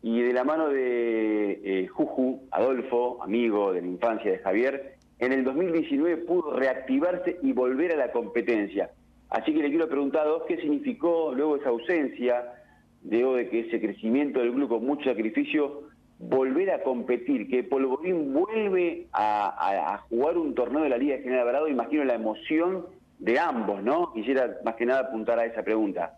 Y 0.04 0.24
de 0.24 0.34
la 0.34 0.44
mano 0.44 0.68
de 0.68 1.62
eh, 1.64 1.88
Juju, 1.88 2.50
Adolfo, 2.52 3.24
amigo 3.24 3.72
de 3.72 3.84
la 3.84 3.88
infancia 3.88 4.30
de 4.30 4.40
Javier, 4.40 4.96
en 5.20 5.32
el 5.32 5.46
2019 5.46 6.18
pudo 6.18 6.52
reactivarse 6.52 7.38
y 7.42 7.54
volver 7.54 7.94
a 7.94 7.96
la 7.96 8.12
competencia. 8.12 8.90
Así 9.30 9.54
que 9.54 9.62
le 9.62 9.70
quiero 9.70 9.88
preguntar 9.88 10.24
a 10.28 10.32
dos 10.32 10.44
qué 10.50 10.58
significó 10.58 11.32
luego 11.34 11.56
esa 11.56 11.70
ausencia, 11.70 12.61
luego 13.10 13.36
de 13.36 13.50
que 13.50 13.62
ese 13.62 13.80
crecimiento 13.80 14.40
del 14.40 14.54
club 14.54 14.70
con 14.70 14.86
mucho 14.86 15.10
sacrificio, 15.10 15.84
volver 16.20 16.72
a 16.72 16.84
competir, 16.84 17.48
que 17.48 17.64
Polvorín 17.64 18.34
vuelve 18.34 19.08
a, 19.14 20.04
jugar 20.10 20.38
un 20.38 20.54
torneo 20.54 20.84
de 20.84 20.90
la 20.90 20.98
Liga 20.98 21.18
General 21.18 21.42
Alvarado, 21.42 21.68
imagino 21.68 22.04
la 22.04 22.14
emoción 22.14 22.86
de 23.20 23.40
ambos, 23.40 23.84
¿no? 23.84 24.14
Quisiera 24.14 24.58
más 24.64 24.76
que 24.76 24.86
nada 24.86 25.02
apuntar 25.02 25.40
a 25.40 25.46
esa 25.46 25.64
pregunta. 25.64 26.14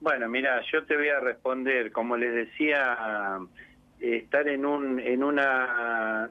Bueno, 0.00 0.28
mira, 0.28 0.62
yo 0.72 0.84
te 0.84 0.96
voy 0.96 1.08
a 1.08 1.20
responder, 1.20 1.92
como 1.92 2.16
les 2.16 2.34
decía, 2.34 3.38
estar 4.00 4.48
en 4.48 4.64
un 4.64 4.98
en 4.98 5.22
una 5.22 6.30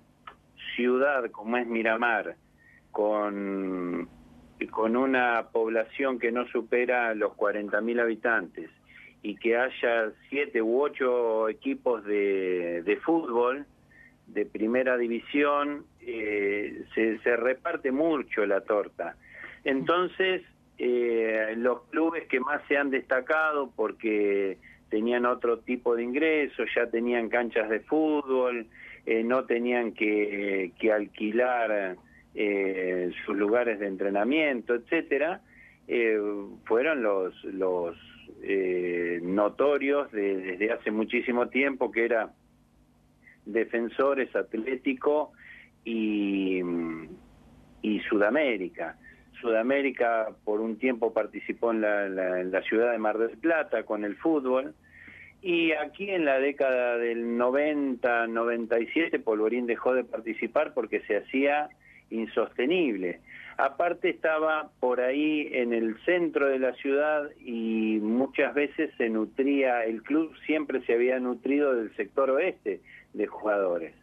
ciudad 0.76 1.30
como 1.32 1.58
es 1.58 1.68
Miramar, 1.68 2.36
con, 2.92 4.10
con 4.68 4.98
una 4.98 5.48
población 5.52 6.20
que 6.20 6.32
no 6.32 6.46
supera 6.48 7.14
los 7.14 7.34
40.000 7.34 8.02
habitantes, 8.02 8.70
y 9.22 9.36
que 9.36 9.58
haya 9.58 10.12
siete 10.30 10.62
u 10.62 10.82
ocho 10.82 11.50
equipos 11.50 12.04
de, 12.06 12.84
de 12.84 12.98
fútbol 12.98 13.66
de 14.28 14.46
primera 14.46 14.98
división, 14.98 15.86
eh, 16.02 16.84
se, 16.94 17.20
se, 17.20 17.36
reparte 17.36 17.92
mucho 17.92 18.46
la 18.46 18.62
torta. 18.62 19.16
Entonces, 19.64 20.44
eh, 20.78 21.54
los 21.58 21.82
clubes 21.90 22.28
que 22.28 22.40
más 22.40 22.62
se 22.68 22.78
han 22.78 22.92
destacado 22.92 23.72
porque 23.76 24.58
tenían 24.90 25.26
otro 25.26 25.60
tipo 25.60 25.96
de 25.96 26.04
ingresos, 26.04 26.70
ya 26.76 26.90
tenían 26.90 27.30
canchas 27.30 27.70
de 27.70 27.80
fútbol, 27.82 28.68
eh, 29.06 29.24
no 29.24 29.46
tenían 29.46 29.94
que, 29.94 30.72
que 30.80 30.94
alquilar 30.94 31.98
eh, 32.42 33.12
sus 33.26 33.36
lugares 33.36 33.82
de 33.82 33.88
entrenamiento, 33.88 34.74
etcétera, 34.74 35.42
eh, 35.90 36.18
fueron 36.64 37.04
los, 37.04 37.44
los 37.44 37.98
eh, 38.42 39.20
notorios 39.22 40.10
de, 40.14 40.38
desde 40.38 40.72
hace 40.72 40.90
muchísimo 40.90 41.50
tiempo, 41.50 41.92
que 41.92 42.06
era 42.06 42.32
Defensores, 43.46 44.34
Atlético 44.38 45.34
y, 45.84 46.62
y 47.82 48.00
Sudamérica. 48.08 48.98
Sudamérica 49.42 50.30
por 50.46 50.62
un 50.62 50.78
tiempo 50.78 51.12
participó 51.12 51.72
en 51.72 51.82
la, 51.82 52.06
en 52.40 52.52
la, 52.52 52.62
ciudad 52.62 52.94
de 52.94 53.00
Mar 53.00 53.18
del 53.18 53.38
Plata 53.38 53.84
con 53.84 54.06
el 54.06 54.16
fútbol. 54.16 54.76
Y 55.42 55.74
aquí 55.74 56.10
en 56.10 56.24
la 56.24 56.40
década 56.40 56.98
del 56.98 57.38
90-97 57.38 59.22
Polvorín 59.22 59.66
dejó 59.66 59.94
de 59.94 60.06
participar 60.06 60.74
porque 60.74 61.02
se 61.02 61.18
hacía 61.18 61.70
insostenible. 62.10 63.20
Aparte 63.58 64.10
estaba 64.10 64.72
por 64.80 65.02
ahí 65.02 65.50
en 65.52 65.74
el 65.74 65.98
centro 66.06 66.48
de 66.48 66.60
la 66.60 66.74
ciudad 66.76 67.30
y 67.40 68.00
muchas 68.02 68.54
veces 68.54 68.90
se 68.98 69.10
nutría, 69.10 69.84
el 69.84 70.02
club 70.02 70.34
siempre 70.46 70.82
se 70.86 70.94
había 70.94 71.20
nutrido 71.20 71.76
del 71.76 71.94
sector 71.96 72.30
oeste 72.30 72.80
de 73.14 73.28
jugadores. 73.28 73.94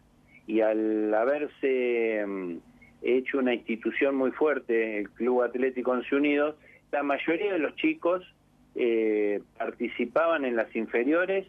Y 0.47 0.61
al 0.61 1.13
haberse 1.15 2.25
mm, 2.27 2.57
hecho 3.03 3.39
una 3.39 3.55
institución 3.55 4.15
muy 4.15 4.31
fuerte, 4.33 4.99
el 4.99 5.11
Club 5.11 5.43
Atlético 5.43 5.93
Once 5.93 6.15
Unidos, 6.15 6.57
la 6.93 7.03
mayoría 7.03 7.55
de 7.55 7.59
los 7.59 7.75
chicos 7.77 8.23
eh, 8.75 9.41
participaban 9.57 10.45
en 10.45 10.55
las 10.55 10.75
inferiores 10.77 11.47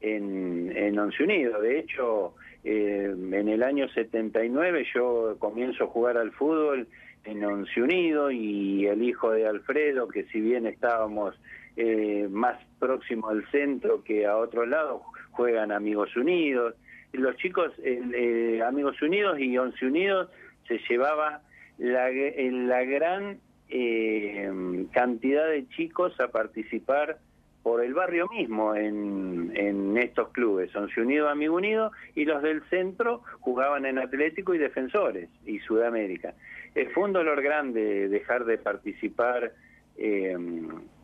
en, 0.00 0.72
en 0.74 0.98
Once 0.98 1.22
Unidos. 1.22 1.60
De 1.60 1.78
hecho, 1.78 2.34
eh, 2.64 3.14
en 3.14 3.48
el 3.48 3.62
año 3.62 3.88
79 3.88 4.86
yo 4.94 5.36
comienzo 5.38 5.84
a 5.84 5.88
jugar 5.88 6.16
al 6.16 6.32
fútbol 6.32 6.86
en 7.24 7.44
Once 7.44 7.80
Unido 7.80 8.30
y 8.30 8.86
el 8.86 9.02
hijo 9.02 9.30
de 9.30 9.46
Alfredo, 9.46 10.08
que 10.08 10.24
si 10.24 10.40
bien 10.40 10.66
estábamos 10.66 11.34
eh, 11.76 12.26
más 12.30 12.58
próximo 12.78 13.28
al 13.28 13.48
centro 13.50 14.02
que 14.04 14.26
a 14.26 14.36
otro 14.36 14.66
lado, 14.66 15.02
juegan 15.30 15.72
Amigos 15.72 16.16
Unidos. 16.16 16.74
Los 17.12 17.36
chicos, 17.36 17.72
eh, 17.82 18.60
Amigos 18.66 19.00
Unidos 19.02 19.38
y 19.38 19.56
Once 19.56 19.84
Unidos, 19.84 20.30
se 20.66 20.78
llevaba 20.88 21.42
la, 21.78 22.10
la 22.10 22.84
gran 22.84 23.38
eh, 23.68 24.86
cantidad 24.92 25.48
de 25.48 25.66
chicos 25.68 26.18
a 26.20 26.28
participar 26.28 27.18
por 27.62 27.82
el 27.84 27.94
barrio 27.94 28.28
mismo 28.28 28.74
en, 28.74 29.52
en 29.54 29.96
estos 29.96 30.30
clubes, 30.30 30.74
Once 30.74 31.00
Unido, 31.00 31.28
Amigo 31.28 31.56
Unido, 31.56 31.92
y 32.14 32.24
los 32.24 32.42
del 32.42 32.62
centro 32.70 33.22
jugaban 33.40 33.86
en 33.86 33.98
Atlético 33.98 34.54
y 34.54 34.58
Defensores 34.58 35.28
y 35.46 35.60
Sudamérica. 35.60 36.34
Eh, 36.74 36.88
fue 36.92 37.04
un 37.04 37.12
dolor 37.12 37.42
grande 37.42 38.08
dejar 38.08 38.44
de 38.46 38.58
participar 38.58 39.52
eh, 39.96 40.36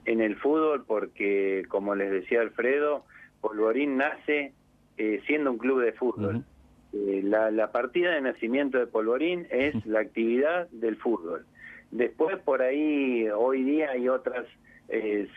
en 0.04 0.20
el 0.20 0.36
fútbol 0.36 0.84
porque, 0.86 1.64
como 1.68 1.94
les 1.94 2.10
decía 2.10 2.40
Alfredo, 2.40 3.04
Polvorín 3.40 3.96
nace 3.98 4.52
eh, 4.96 5.20
siendo 5.26 5.52
un 5.52 5.58
club 5.58 5.82
de 5.82 5.92
fútbol. 5.92 6.44
Eh, 6.92 7.20
la, 7.22 7.50
la 7.50 7.70
partida 7.70 8.12
de 8.14 8.22
nacimiento 8.22 8.78
de 8.78 8.86
Polvorín 8.86 9.46
es 9.50 9.84
la 9.86 10.00
actividad 10.00 10.68
del 10.70 10.96
fútbol. 10.96 11.44
Después 11.90 12.38
por 12.38 12.62
ahí, 12.62 13.28
hoy 13.28 13.62
día 13.62 13.90
hay 13.90 14.08
otras 14.08 14.46
eh, 14.88 15.29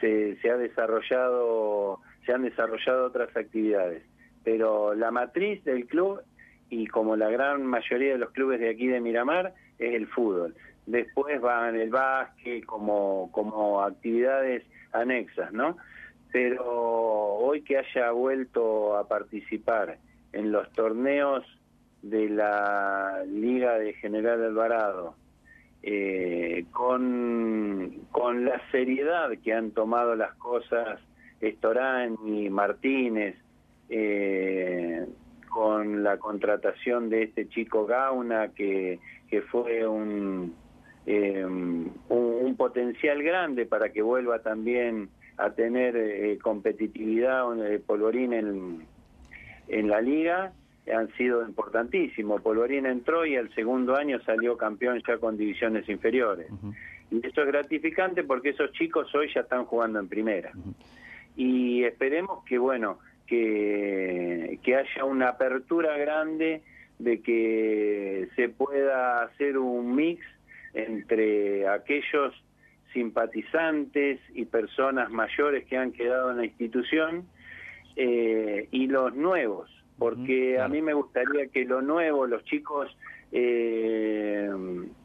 se, 0.42 0.50
ha 0.50 0.58
desarrollado, 0.58 2.00
se 2.26 2.34
han 2.34 2.44
desarrollado 2.44 3.06
otras 3.06 3.36
actividades. 3.36 4.04
Pero 4.44 4.94
la 4.96 5.12
matriz 5.12 5.64
del 5.64 5.86
club, 5.88 6.22
y 6.70 6.88
como 6.88 7.16
la 7.16 7.30
gran 7.30 7.66
mayoría 7.66 8.14
de 8.14 8.18
los 8.18 8.32
clubes 8.32 8.60
de 8.60 8.70
aquí 8.70 8.88
de 8.88 9.02
Miramar, 9.02 9.54
es 9.78 9.94
el 9.94 10.08
fútbol. 10.08 10.56
Después 10.86 11.40
van 11.42 11.76
el 11.76 11.90
básquet 11.90 12.66
como, 12.66 13.30
como 13.32 13.82
actividades 13.82 14.64
anexas, 14.94 15.52
¿no? 15.54 15.78
Pero 16.32 16.64
hoy 16.66 17.62
que 17.62 17.78
haya 17.78 18.12
vuelto 18.12 18.98
a 18.98 19.08
participar 19.08 19.98
en 20.34 20.52
los 20.52 20.72
torneos 20.72 21.46
de 22.02 22.30
la 22.30 23.24
Liga 23.28 23.78
de 23.78 23.94
General 23.94 24.44
Alvarado, 24.44 25.16
eh, 25.84 26.65
con, 26.72 27.91
con 28.12 28.46
la 28.46 28.62
seriedad 28.72 29.30
que 29.44 29.54
han 29.54 29.72
tomado 29.72 30.15
las 30.15 30.34
cosas 30.36 31.00
Estorán 31.39 32.17
y 32.26 32.50
Martínez, 32.50 33.36
eh, 33.89 35.06
con 35.50 36.04
la 36.04 36.17
contratación 36.17 37.10
de 37.10 37.24
este 37.24 37.50
chico 37.50 37.86
Gauna, 37.86 38.50
que, 38.50 39.00
que 39.28 39.41
fue 39.41 39.88
un, 39.88 40.56
eh, 41.06 41.44
un, 41.44 42.56
potencial 42.58 43.24
grande 43.24 43.65
para 43.65 43.89
que 43.89 44.04
vuelva 44.04 44.39
también 44.39 45.10
a 45.38 45.50
tener 45.52 45.96
eh, 45.98 46.38
competitividad 46.38 47.46
Polvorín 47.88 48.34
en, 48.34 48.86
en 49.67 49.89
la 49.89 50.00
liga 50.00 50.54
han 50.94 51.12
sido 51.13 51.46
importantísimos. 51.46 52.41
Polvorín 52.41 52.86
entró 52.86 53.26
y 53.26 53.36
al 53.36 53.54
segundo 53.54 53.96
año 53.96 54.20
salió 54.22 54.58
campeón 54.58 55.02
ya 55.08 55.17
con 55.17 55.38
divisiones 55.38 55.88
inferiores. 55.89 56.48
Y 57.12 57.26
esto 57.26 57.41
es 57.41 57.48
gratificante 57.48 58.24
porque 58.24 58.50
esos 58.50 58.72
chicos 58.72 59.13
hoy 59.13 59.30
ya 59.34 59.41
están 59.41 59.65
jugando 59.65 60.00
en 60.00 60.08
primera. 60.08 60.52
Y 61.36 61.84
esperemos 61.84 62.44
que, 62.46 62.58
bueno, 62.58 63.00
que, 63.28 64.60
que 64.63 64.76
haya 64.76 65.06
una 65.06 65.30
apertura 65.30 65.98
grande 65.98 66.62
de 67.00 67.22
que 67.22 68.28
se 68.36 68.50
pueda 68.50 69.24
hacer 69.24 69.58
un 69.58 69.96
mix 69.96 70.24
entre 70.74 71.67
aquellos 71.67 72.34
simpatizantes 72.94 74.20
y 74.34 74.46
personas 74.46 75.10
mayores 75.10 75.65
que 75.65 75.78
han 75.78 75.91
quedado 75.91 76.32
en 76.32 76.38
la 76.38 76.46
institución 76.46 77.26
eh, 77.96 78.67
y 78.72 78.88
los 78.88 79.13
nuevos, 79.15 79.70
porque 80.02 80.60
a 80.60 80.68
mí 80.68 80.82
me 80.82 80.96
gustaría 80.96 81.46
que 81.50 81.64
lo 81.64 81.84
nuevo, 81.84 82.26
los 82.26 82.44
chicos 82.46 82.90
eh, 83.32 84.50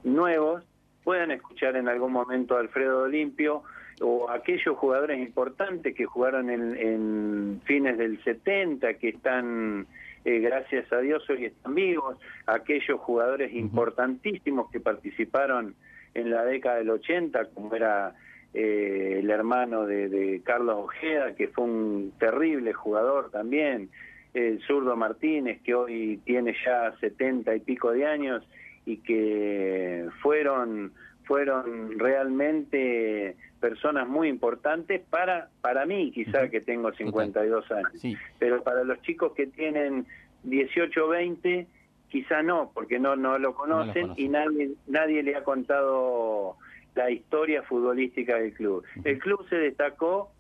nuevos, 0.05 0.65
puedan 1.05 1.33
escuchar 1.33 1.77
en 1.77 1.87
algún 1.87 2.13
momento 2.13 2.57
a 2.57 2.61
Alfredo 2.61 3.03
Olimpio 3.03 3.63
o 4.01 4.31
aquellos 4.31 4.75
jugadores 4.79 5.19
importantes 5.19 5.95
que 5.95 6.07
jugaron 6.07 6.49
en, 6.49 7.61
fines 7.67 7.99
del 7.99 8.25
70, 8.25 8.95
que 8.95 9.11
están, 9.11 9.87
eh, 10.25 10.39
gracias 10.39 10.91
a 10.91 11.01
Dios, 11.01 11.29
hoy 11.29 11.45
están 11.45 11.75
vivos, 11.75 12.17
aquellos 12.47 12.99
jugadores 12.99 13.53
importantísimos 13.53 14.71
que 14.71 14.81
participaron 14.81 15.75
en 16.15 16.31
la 16.31 16.43
década 16.43 16.77
del 16.77 16.89
80, 16.89 17.51
como 17.51 17.75
era 17.75 18.15
eh, 18.55 19.19
el 19.19 19.29
hermano 19.29 19.85
de, 19.85 20.41
Carlos 20.43 20.77
Ojeda, 20.85 21.35
que 21.35 21.49
fue 21.49 21.65
un 21.65 22.15
terrible 22.19 22.73
jugador 22.73 23.31
también, 23.31 23.91
el 24.37 24.61
zurdo 24.67 24.95
Martínez, 24.97 25.63
que 25.63 25.75
hoy 25.75 26.21
tiene 26.25 26.55
ya 26.65 26.95
setenta 27.01 27.55
y 27.55 27.61
pico 27.61 27.91
de 27.93 28.05
años 28.07 28.47
y 28.85 28.99
que 28.99 30.07
fueron 30.21 30.93
fueron 31.25 31.99
realmente 31.99 33.35
personas 33.61 34.07
muy 34.07 34.29
importantes 34.29 35.01
para 35.09 35.49
para 35.63 35.87
mí, 35.87 36.13
quizá 36.13 36.49
que 36.51 36.61
tengo 36.61 36.93
52 36.93 37.73
años, 37.73 38.19
pero 38.39 38.63
para 38.63 38.85
los 38.85 39.01
chicos 39.03 39.33
que 39.33 39.47
tienen 39.47 40.07
18 40.45 41.09
20 41.09 41.67
quizá 42.09 42.43
no, 42.43 42.71
porque 42.75 42.99
no 42.99 43.17
no 43.17 43.39
lo 43.39 43.55
conocen, 43.55 44.13
y 44.17 44.29
nadie 44.29 44.73
nadie 44.87 45.23
le 45.23 45.35
ha 45.35 45.45
contado 45.45 46.57
la 46.95 47.11
historia 47.11 47.63
futbolística 47.63 48.37
del 48.37 48.53
club. 48.53 48.85
El 49.03 49.19
club 49.19 49.47
se 49.49 49.57
destacó 49.57 50.31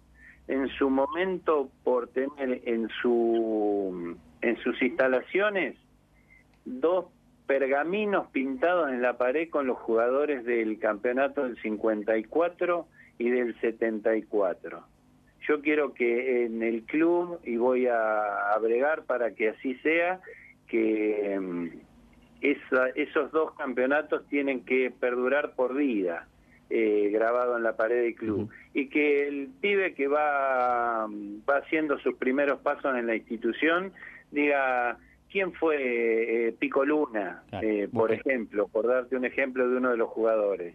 en 0.48 0.68
su 0.68 0.90
momento 0.90 1.70
por 1.82 2.08
tener 2.08 2.62
en 2.64 2.88
su 3.02 4.16
en 4.42 4.56
sus 4.58 4.80
instalaciones 4.80 5.76
dos 6.64 7.06
pergaminos 7.46 8.28
pintados 8.28 8.90
en 8.90 9.02
la 9.02 9.16
pared 9.16 9.48
con 9.48 9.66
los 9.66 9.78
jugadores 9.78 10.44
del 10.44 10.78
campeonato 10.78 11.44
del 11.44 11.60
54 11.62 12.86
y 13.18 13.30
del 13.30 13.58
74. 13.60 14.82
Yo 15.48 15.60
quiero 15.60 15.94
que 15.94 16.44
en 16.44 16.62
el 16.62 16.82
club, 16.82 17.38
y 17.44 17.56
voy 17.56 17.86
a, 17.86 18.52
a 18.52 18.58
bregar 18.58 19.04
para 19.04 19.32
que 19.32 19.50
así 19.50 19.76
sea, 19.76 20.20
que 20.66 21.38
mm, 21.40 21.68
esa, 22.40 22.88
esos 22.96 23.30
dos 23.30 23.54
campeonatos 23.54 24.26
tienen 24.26 24.64
que 24.64 24.90
perdurar 24.90 25.54
por 25.54 25.74
vida, 25.74 26.26
eh, 26.70 27.10
grabado 27.12 27.56
en 27.56 27.62
la 27.62 27.76
pared 27.76 28.02
del 28.02 28.14
club. 28.14 28.50
Y 28.74 28.88
que 28.88 29.28
el 29.28 29.48
pibe 29.60 29.94
que 29.94 30.08
va, 30.08 31.06
va 31.06 31.56
haciendo 31.58 31.98
sus 31.98 32.16
primeros 32.16 32.60
pasos 32.60 32.96
en 32.96 33.06
la 33.06 33.16
institución 33.16 33.92
diga, 34.30 34.98
¿quién 35.30 35.52
fue 35.52 36.48
eh, 36.48 36.52
Pico 36.58 36.84
Luna, 36.84 37.42
eh, 37.62 37.88
por 37.92 38.12
ejemplo, 38.12 38.68
por 38.68 38.86
darte 38.86 39.16
un 39.16 39.24
ejemplo 39.24 39.68
de 39.68 39.76
uno 39.76 39.90
de 39.90 39.96
los 39.96 40.08
jugadores? 40.10 40.74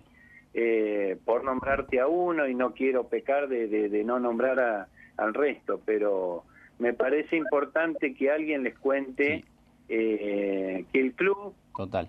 Eh, 0.53 1.17
por 1.23 1.45
nombrarte 1.45 2.01
a 2.01 2.07
uno 2.07 2.45
y 2.45 2.53
no 2.53 2.73
quiero 2.73 3.07
pecar 3.07 3.47
de, 3.47 3.67
de, 3.67 4.03
no 4.03 4.19
nombrar 4.19 4.59
a, 4.59 4.87
al 5.15 5.33
resto, 5.33 5.79
pero 5.85 6.43
me 6.77 6.93
parece 6.93 7.37
importante 7.37 8.13
que 8.13 8.31
alguien 8.31 8.63
les 8.63 8.77
cuente 8.77 9.45
eh, 9.87 10.83
que 10.91 10.99
el 10.99 11.13
club 11.13 11.53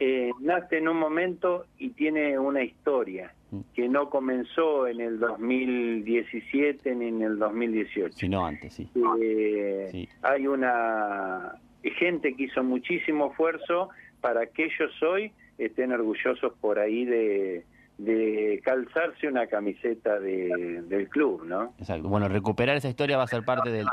eh, 0.01 0.31
nace 0.41 0.79
en 0.79 0.89
un 0.89 0.99
momento 0.99 1.67
y 1.79 1.91
tiene 1.91 2.39
una 2.39 2.63
historia 2.63 3.35
mm. 3.51 3.61
que 3.75 3.89
no 3.89 4.11
comenzó 4.11 4.87
en 4.87 5.01
el 5.01 5.19
2017 5.19 6.95
ni 6.95 7.09
en 7.09 7.23
el 7.23 7.39
2018. 7.39 8.17
Sino 8.17 8.45
antes, 8.45 8.81
eh, 8.81 9.89
sí. 9.91 10.09
Hay 10.23 10.47
una 10.47 11.61
gente 11.83 12.35
que 12.35 12.45
hizo 12.45 12.63
muchísimo 12.63 13.31
esfuerzo 13.31 13.91
para 14.21 14.47
que 14.47 14.65
ellos 14.65 15.03
hoy 15.03 15.33
estén 15.59 15.93
orgullosos 15.93 16.53
por 16.61 16.79
ahí 16.79 17.05
de, 17.05 17.65
de 17.99 18.61
calzarse 18.65 19.29
una 19.29 19.47
camiseta 19.47 20.19
de, 20.19 20.83
del 20.87 21.09
club, 21.09 21.45
¿no? 21.45 21.75
Exacto. 21.79 22.09
Bueno, 22.09 22.29
recuperar 22.29 22.77
esa 22.77 22.89
historia 22.89 23.17
va 23.17 23.25
a 23.25 23.29
ser 23.29 23.45
parte 23.45 23.71
del, 23.71 23.87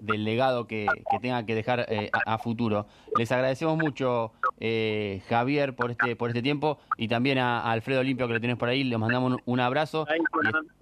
del 0.00 0.24
legado 0.24 0.66
que, 0.66 0.86
que 1.10 1.18
tenga 1.20 1.44
que 1.44 1.54
dejar 1.54 1.86
eh, 1.88 2.10
a, 2.12 2.38
futuro. 2.38 2.86
Les 3.18 3.30
agradecemos 3.30 3.76
mucho, 3.76 4.32
eh, 4.60 5.22
Javier, 5.28 5.74
por 5.74 5.90
este 5.90 6.16
por 6.16 6.30
este 6.30 6.42
tiempo 6.42 6.78
y 6.96 7.08
también 7.08 7.38
a, 7.38 7.70
Alfredo 7.70 8.02
Limpio 8.02 8.26
que 8.26 8.34
lo 8.34 8.40
tienes 8.40 8.58
por 8.58 8.68
ahí. 8.68 8.84
Les 8.84 8.98
mandamos 8.98 9.36
un, 9.44 9.60
abrazo. 9.60 10.06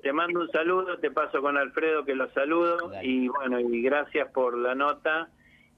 te 0.02 0.12
mando 0.12 0.40
un 0.40 0.50
saludo, 0.50 0.98
te 0.98 1.10
paso 1.10 1.40
con 1.42 1.56
Alfredo 1.56 2.04
que 2.04 2.14
lo 2.14 2.30
saludo 2.30 2.92
y 3.02 3.28
bueno, 3.28 3.60
y 3.60 3.82
gracias 3.82 4.28
por 4.32 4.56
la 4.56 4.74
nota 4.74 5.28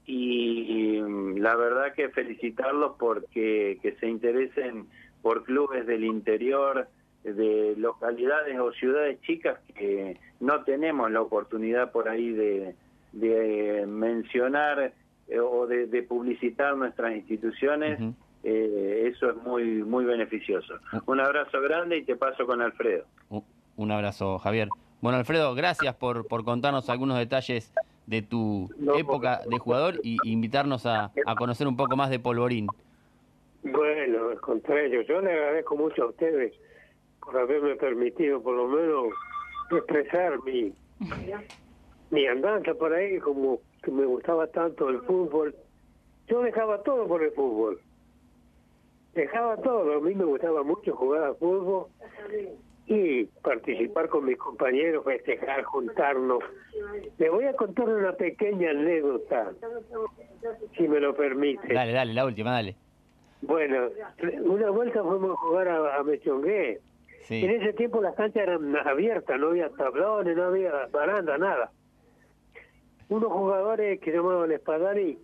y, 0.05 1.01
la 1.39 1.55
verdad 1.55 1.93
que 1.93 2.09
felicitarlos 2.09 2.93
porque 2.99 3.79
que 3.81 3.93
se 3.95 4.07
interesen 4.07 4.87
por 5.23 5.43
clubes 5.43 5.87
del 5.87 6.03
interior, 6.03 6.87
de 7.23 7.73
localidades 7.77 8.59
o 8.59 8.71
ciudades 8.73 9.19
chicas 9.21 9.57
que 9.75 10.19
no 10.39 10.63
tenemos 10.63 11.09
la 11.09 11.21
oportunidad 11.21 11.91
por 11.91 12.09
ahí 12.09 12.31
de, 12.31 12.75
de 13.13 13.85
mencionar 13.87 14.93
eh, 15.27 15.39
o 15.39 15.65
de, 15.65 16.03
publicitar 16.03 16.75
nuestras 16.75 17.15
instituciones, 17.15 17.97
eh, 18.43 19.09
eso 19.13 19.29
es 19.29 19.37
muy 19.37 19.63
muy 19.83 20.03
beneficioso. 20.03 20.73
Ah. 20.91 21.01
Un 21.05 21.21
abrazo 21.21 21.61
grande 21.61 21.97
y 21.97 22.03
te 22.03 22.17
paso 22.17 22.45
con 22.45 22.61
Alfredo. 22.61 23.05
Un 23.77 23.91
abrazo, 23.91 24.37
Javier. 24.39 24.67
Bueno, 25.01 25.17
Alfredo, 25.17 25.55
gracias 25.55 25.95
por, 25.95 26.27
por 26.27 26.43
contarnos 26.43 26.89
algunos 26.89 27.17
detalles 27.17 27.73
de 28.05 28.21
tu 28.21 28.69
época 28.97 29.41
de 29.49 29.57
jugador 29.59 29.99
y 30.03 30.17
invitarnos 30.25 30.85
a, 30.85 31.11
a, 31.25 31.35
conocer 31.35 31.67
un 31.67 31.77
poco 31.77 31.95
más 31.95 32.09
de 32.09 32.19
Polvorín. 32.19 32.67
Al 34.33 34.41
contrario, 34.41 35.03
yo 35.03 35.21
le 35.21 35.31
agradezco 35.31 35.75
mucho 35.75 36.03
a 36.03 36.07
ustedes 36.07 36.53
por 37.23 37.37
haberme 37.37 37.75
permitido 37.75 38.41
por 38.41 38.55
lo 38.55 38.67
menos 38.67 39.13
expresar 39.69 40.41
mi, 40.43 40.73
mi 42.09 42.25
andanza 42.25 42.73
por 42.73 42.91
ahí, 42.93 43.19
como 43.19 43.59
que 43.83 43.91
me 43.91 44.05
gustaba 44.05 44.47
tanto 44.47 44.89
el 44.89 45.01
fútbol. 45.01 45.55
Yo 46.27 46.41
dejaba 46.41 46.81
todo 46.81 47.07
por 47.07 47.21
el 47.21 47.29
fútbol. 47.33 47.79
Dejaba 49.13 49.55
todo. 49.57 49.97
A 49.97 50.01
mí 50.01 50.15
me 50.15 50.25
gustaba 50.25 50.63
mucho 50.63 50.95
jugar 50.95 51.25
al 51.25 51.35
fútbol 51.35 51.85
y 52.87 53.25
participar 53.43 54.09
con 54.09 54.25
mis 54.25 54.37
compañeros, 54.37 55.05
festejar, 55.05 55.61
juntarnos. 55.61 56.43
Le 57.19 57.29
voy 57.29 57.45
a 57.45 57.53
contar 57.53 57.87
una 57.87 58.13
pequeña 58.13 58.71
anécdota, 58.71 59.51
si 60.75 60.87
me 60.87 60.99
lo 60.99 61.13
permite. 61.13 61.71
Dale, 61.71 61.91
dale, 61.91 62.15
la 62.15 62.25
última, 62.25 62.51
dale. 62.51 62.75
Bueno, 63.43 63.89
una 64.43 64.69
vuelta 64.69 65.03
fuimos 65.03 65.31
a 65.31 65.35
jugar 65.35 65.67
a, 65.67 65.97
a 65.97 66.03
Mechongué. 66.03 66.79
En 67.29 67.49
ese 67.49 67.73
tiempo 67.73 68.01
las 68.01 68.15
canchas 68.15 68.43
eran 68.43 68.75
abiertas, 68.75 69.39
no 69.39 69.47
había 69.47 69.69
tablones, 69.69 70.35
no 70.35 70.43
había 70.43 70.87
baranda, 70.91 71.37
nada 71.37 71.71
unos 73.09 73.31
jugadores 73.31 73.99
que 73.99 74.11
llamaban 74.11 74.51
Espadani, 74.51 75.17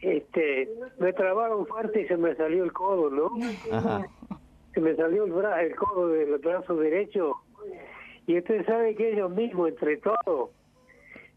este, 0.00 0.68
me 0.98 1.12
trabaron 1.12 1.66
fuerte 1.66 2.02
y 2.02 2.06
se 2.06 2.16
me 2.16 2.34
salió 2.34 2.64
el 2.64 2.72
codo, 2.72 3.10
¿no? 3.10 3.30
Se 4.74 4.80
me 4.80 4.94
salió 4.96 5.24
el, 5.24 5.32
brazo, 5.32 5.60
el 5.60 5.76
codo 5.76 6.08
del 6.08 6.38
brazo 6.38 6.76
derecho. 6.76 7.36
Y 8.26 8.38
usted 8.38 8.66
sabe 8.66 8.94
que 8.94 9.12
ellos 9.12 9.30
mismos, 9.30 9.68
entre 9.68 9.98
todos, 9.98 10.50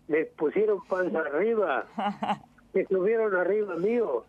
me 0.07 0.25
pusieron 0.25 0.79
panza 0.87 1.19
arriba, 1.19 1.85
me 2.73 2.85
subieron 2.85 3.35
arriba 3.35 3.75
mío 3.75 4.25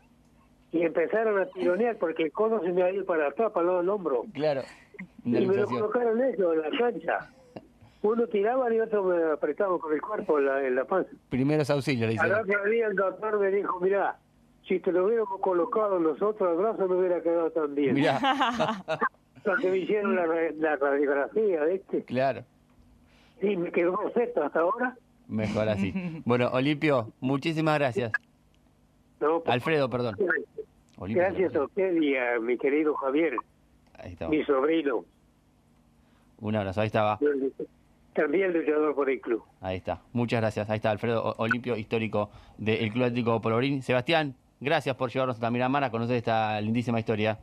y 0.72 0.82
empezaron 0.82 1.40
a 1.40 1.46
tironear 1.46 1.96
porque 1.96 2.24
el 2.24 2.32
codo 2.32 2.60
se 2.62 2.72
me 2.72 2.82
ha 2.82 2.90
ido 2.90 3.04
para 3.04 3.28
atrás, 3.28 3.50
para 3.52 3.62
el 3.62 3.66
lado 3.68 3.78
del 3.80 3.88
hombro. 3.88 4.24
Claro. 4.34 4.62
Y 5.24 5.30
me 5.30 5.40
lo 5.56 5.66
colocaron 5.66 6.22
ellos 6.22 6.54
en 6.54 6.60
la 6.72 6.78
cancha. 6.78 7.30
Uno 8.02 8.26
tiraba 8.28 8.72
y 8.72 8.78
otro 8.80 9.02
me 9.04 9.32
apretaba 9.32 9.78
con 9.78 9.92
el 9.92 10.00
cuerpo 10.00 10.38
en 10.38 10.46
la, 10.46 10.66
en 10.66 10.74
la 10.76 10.84
panza. 10.84 11.10
Primeros 11.30 11.68
auxilios, 11.70 12.12
le 12.12 12.18
Al 12.18 12.28
dicen. 12.30 12.42
otro 12.54 12.70
día 12.70 12.86
el 12.86 12.94
doctor 12.96 13.40
me 13.40 13.50
dijo, 13.50 13.80
mirá, 13.80 14.16
si 14.66 14.78
te 14.78 14.92
lo 14.92 15.06
hubiéramos 15.06 15.40
colocado 15.40 15.98
nosotros, 15.98 16.50
el 16.52 16.58
brazo 16.58 16.86
no 16.86 16.98
hubiera 16.98 17.20
quedado 17.22 17.50
tan 17.50 17.74
bien. 17.74 17.94
Mirá, 17.94 18.20
Cuando 19.44 19.68
me 19.68 19.78
hicieron 19.78 20.14
la, 20.14 20.26
la 20.26 20.76
radiografía 20.76 21.64
de 21.64 21.74
este, 21.76 22.04
claro. 22.04 22.44
sí, 23.40 23.56
me 23.56 23.72
quedó 23.72 23.96
perfecto 23.98 24.42
hasta 24.44 24.60
ahora. 24.60 24.96
Mejor 25.26 25.68
así. 25.68 25.92
Bueno, 26.24 26.50
Olimpio, 26.52 27.12
muchísimas 27.20 27.78
gracias. 27.78 28.12
No, 29.20 29.42
Alfredo, 29.46 29.88
perdón. 29.90 30.16
Gracias 31.00 31.54
a 31.54 31.64
usted 31.64 31.94
y 32.00 32.16
a 32.16 32.38
mi 32.40 32.58
querido 32.58 32.94
Javier, 32.94 33.36
Ahí 33.98 34.16
mi 34.28 34.44
sobrino, 34.44 35.04
Un 36.40 36.56
abrazo, 36.56 36.80
ahí 36.80 36.86
estaba. 36.86 37.18
también 38.14 38.52
luchador 38.52 38.94
por 38.94 39.10
el 39.10 39.20
club. 39.20 39.42
Ahí 39.60 39.76
está. 39.76 40.00
Muchas 40.12 40.40
gracias. 40.40 40.68
Ahí 40.70 40.76
está 40.76 40.90
Alfredo 40.90 41.34
Olimpio, 41.38 41.76
histórico 41.76 42.30
del 42.58 42.90
Club 42.92 43.04
Atlético 43.04 43.40
Polvorín. 43.40 43.82
Sebastián, 43.82 44.34
gracias 44.60 44.94
por 44.96 45.10
llevarnos 45.10 45.42
a 45.42 45.50
Miramar 45.50 45.84
a 45.84 45.90
conocer 45.90 46.16
esta 46.16 46.60
lindísima 46.60 46.98
historia. 47.00 47.38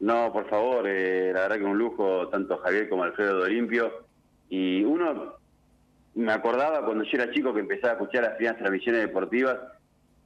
No, 0.00 0.32
por 0.32 0.48
favor, 0.48 0.86
eh, 0.86 1.30
la 1.32 1.40
verdad 1.42 1.58
que 1.58 1.64
un 1.64 1.78
lujo, 1.78 2.28
tanto 2.28 2.58
Javier 2.58 2.88
como 2.88 3.04
Alfredo 3.04 3.38
de 3.38 3.44
Olimpio. 3.44 3.92
Y 4.50 4.84
uno, 4.84 5.34
me 6.14 6.32
acordaba 6.32 6.84
cuando 6.84 7.04
yo 7.04 7.10
era 7.14 7.32
chico 7.32 7.54
que 7.54 7.60
empezaba 7.60 7.92
a 7.94 7.96
escuchar 7.96 8.22
las 8.24 8.34
primeras 8.34 8.58
transmisiones 8.58 9.00
deportivas, 9.02 9.56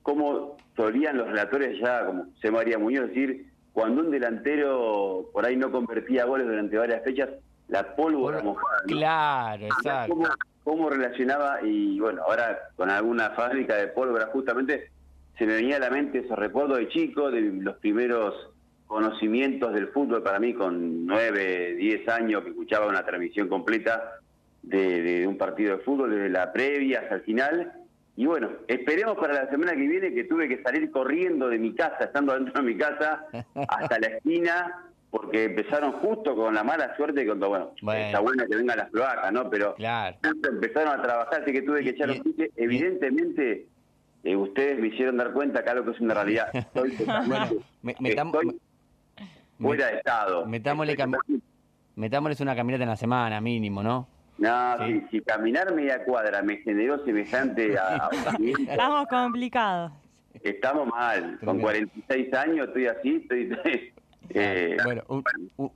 cómo 0.09 0.57
solían 0.75 1.19
los 1.19 1.29
relatores 1.29 1.79
ya, 1.79 2.07
como 2.07 2.29
se 2.41 2.51
María 2.51 2.79
Muñoz, 2.79 3.09
decir, 3.09 3.45
cuando 3.75 4.01
un 4.01 4.11
delantero 4.11 5.29
por 5.35 5.45
ahí 5.45 5.55
no 5.55 5.71
convertía 5.71 6.25
goles 6.25 6.47
durante 6.47 6.79
varias 6.79 7.05
fechas, 7.05 7.29
la 7.69 7.95
pólvora 7.95 8.43
mojada. 8.43 8.79
¿no? 8.87 8.97
Claro, 8.97 9.67
exacto. 9.67 10.15
cómo, 10.15 10.29
cómo 10.65 10.89
relacionaba 10.89 11.61
y 11.63 12.01
bueno, 12.01 12.23
ahora 12.23 12.59
con 12.75 12.89
alguna 12.89 13.33
fábrica 13.33 13.77
de 13.77 13.89
pólvora 13.89 14.31
justamente 14.33 14.91
se 15.37 15.45
me 15.45 15.57
venía 15.57 15.77
a 15.77 15.81
la 15.81 15.91
mente 15.91 16.21
esos 16.21 16.39
recuerdos 16.39 16.79
de 16.79 16.89
chico, 16.89 17.31
de 17.31 17.43
los 17.43 17.77
primeros 17.77 18.35
conocimientos 18.87 19.75
del 19.75 19.89
fútbol 19.89 20.23
para 20.23 20.41
mí 20.41 20.55
con 20.55 21.05
nueve, 21.05 21.75
diez 21.75 22.09
años 22.09 22.45
que 22.45 22.49
escuchaba 22.49 22.87
una 22.87 23.05
transmisión 23.05 23.47
completa 23.47 24.15
de, 24.63 25.03
de 25.03 25.27
un 25.27 25.37
partido 25.37 25.77
de 25.77 25.83
fútbol 25.85 26.13
desde 26.13 26.31
la 26.31 26.51
previa 26.51 27.01
hasta 27.01 27.17
el 27.17 27.21
final. 27.21 27.75
Y 28.19 28.27
bueno, 28.27 28.51
esperemos 28.67 29.17
para 29.17 29.33
la 29.45 29.49
semana 29.49 29.71
que 29.77 29.87
viene 29.87 30.13
que 30.13 30.25
tuve 30.25 30.49
que 30.49 30.61
salir 30.61 30.91
corriendo 30.91 31.49
de 31.49 31.57
mi 31.57 31.73
casa, 31.73 31.99
estando 32.07 32.35
dentro 32.35 32.61
de 32.61 32.69
mi 32.69 32.77
casa, 32.77 33.25
hasta 33.55 34.01
la 34.01 34.09
esquina, 34.09 34.87
porque 35.09 35.45
empezaron 35.45 35.93
justo 35.93 36.35
con 36.35 36.53
la 36.53 36.65
mala 36.65 36.97
suerte 36.97 37.25
cuando, 37.25 37.49
bueno, 37.49 37.71
Bueno. 37.83 38.01
está 38.07 38.19
bueno 38.19 38.45
que 38.51 38.57
vengan 38.57 38.77
las 38.79 38.91
cloacas, 38.91 39.33
¿no? 39.33 39.49
Pero 39.49 39.77
Claro. 39.77 40.17
empezaron 40.51 40.99
a 40.99 41.01
trabajar, 41.01 41.43
así 41.43 41.53
que 41.53 41.63
tuve 41.63 41.85
que 41.85 41.91
echar 41.91 42.11
un 42.11 42.21
pique. 42.25 42.51
Evidentemente, 42.57 43.69
eh, 44.25 44.35
ustedes 44.35 44.81
me 44.81 44.89
hicieron 44.89 45.17
dar 45.17 45.33
cuenta 45.33 45.63
que 45.63 45.71
algo 45.71 45.85
que 45.85 45.93
es 45.93 46.01
una 46.01 46.15
realidad. 46.15 46.49
Estoy 46.53 46.97
Bueno, 47.25 47.47
me- 47.83 47.95
metam- 47.99 48.35
estoy 48.35 48.61
fuera 49.61 49.87
de 49.87 49.97
estado. 49.99 50.45
metámosle 50.45 50.97
cam- 50.97 51.41
Metámosles 51.95 52.41
una 52.41 52.57
caminata 52.57 52.83
en 52.83 52.91
la 52.91 52.97
semana, 52.97 53.41
mínimo, 53.41 53.81
¿no? 53.85 54.09
No, 54.39 54.77
Sí. 54.87 55.01
si, 55.11 55.19
si 55.19 55.21
caminar 55.25 55.75
media 55.75 56.05
cuadra 56.05 56.43
me 56.43 56.59
generó 56.59 57.05
semejante 57.05 57.77
a, 57.79 58.09
Estamos 58.69 59.07
complicados. 59.09 59.93
estamos 60.43 60.87
mal. 60.87 61.39
Con 61.45 61.59
Tremendo. 61.61 61.91
46 62.09 62.35
años 62.35 62.69
estoy 62.69 62.87
así, 62.87 63.17
estoy... 63.29 63.93
eh, 64.31 64.77
Bueno, 64.85 65.03
un, 65.09 65.25
un- 65.57 65.73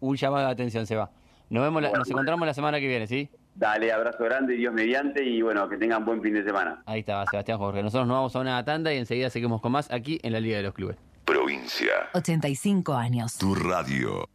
un 0.00 0.16
llamado 0.16 0.46
de 0.46 0.52
atención, 0.52 0.86
Seba. 0.86 1.10
Nos 1.50 1.62
vemos, 1.62 1.82
la- 1.82 1.90
nos 1.92 2.08
encontramos 2.10 2.46
la 2.46 2.54
semana 2.54 2.80
que 2.80 2.88
viene, 2.88 3.06
¿sí? 3.06 3.28
Dale, 3.54 3.92
abrazo 3.92 4.24
grande, 4.24 4.54
Dios 4.54 4.72
mediante, 4.72 5.22
y 5.22 5.42
bueno, 5.42 5.68
que 5.68 5.76
tengan 5.76 6.04
buen 6.06 6.22
fin 6.22 6.32
de 6.32 6.42
semana. 6.44 6.82
Ahí 6.86 7.00
está, 7.00 7.26
Sebastián 7.26 7.58
Jorge. 7.58 7.82
Nosotros 7.82 8.06
nos 8.08 8.16
vamos 8.16 8.34
a 8.36 8.38
una 8.40 8.64
tanda 8.64 8.94
y 8.94 8.96
enseguida 8.96 9.28
seguimos 9.28 9.60
con 9.60 9.72
más 9.72 9.90
aquí 9.90 10.18
en 10.22 10.32
la 10.32 10.40
Liga 10.40 10.56
de 10.58 10.62
los 10.62 10.72
Clubes. 10.72 10.96
Provincia. 11.26 11.92
85 12.14 12.94
años. 12.94 13.36
Tu 13.36 13.54
radio. 13.54 14.26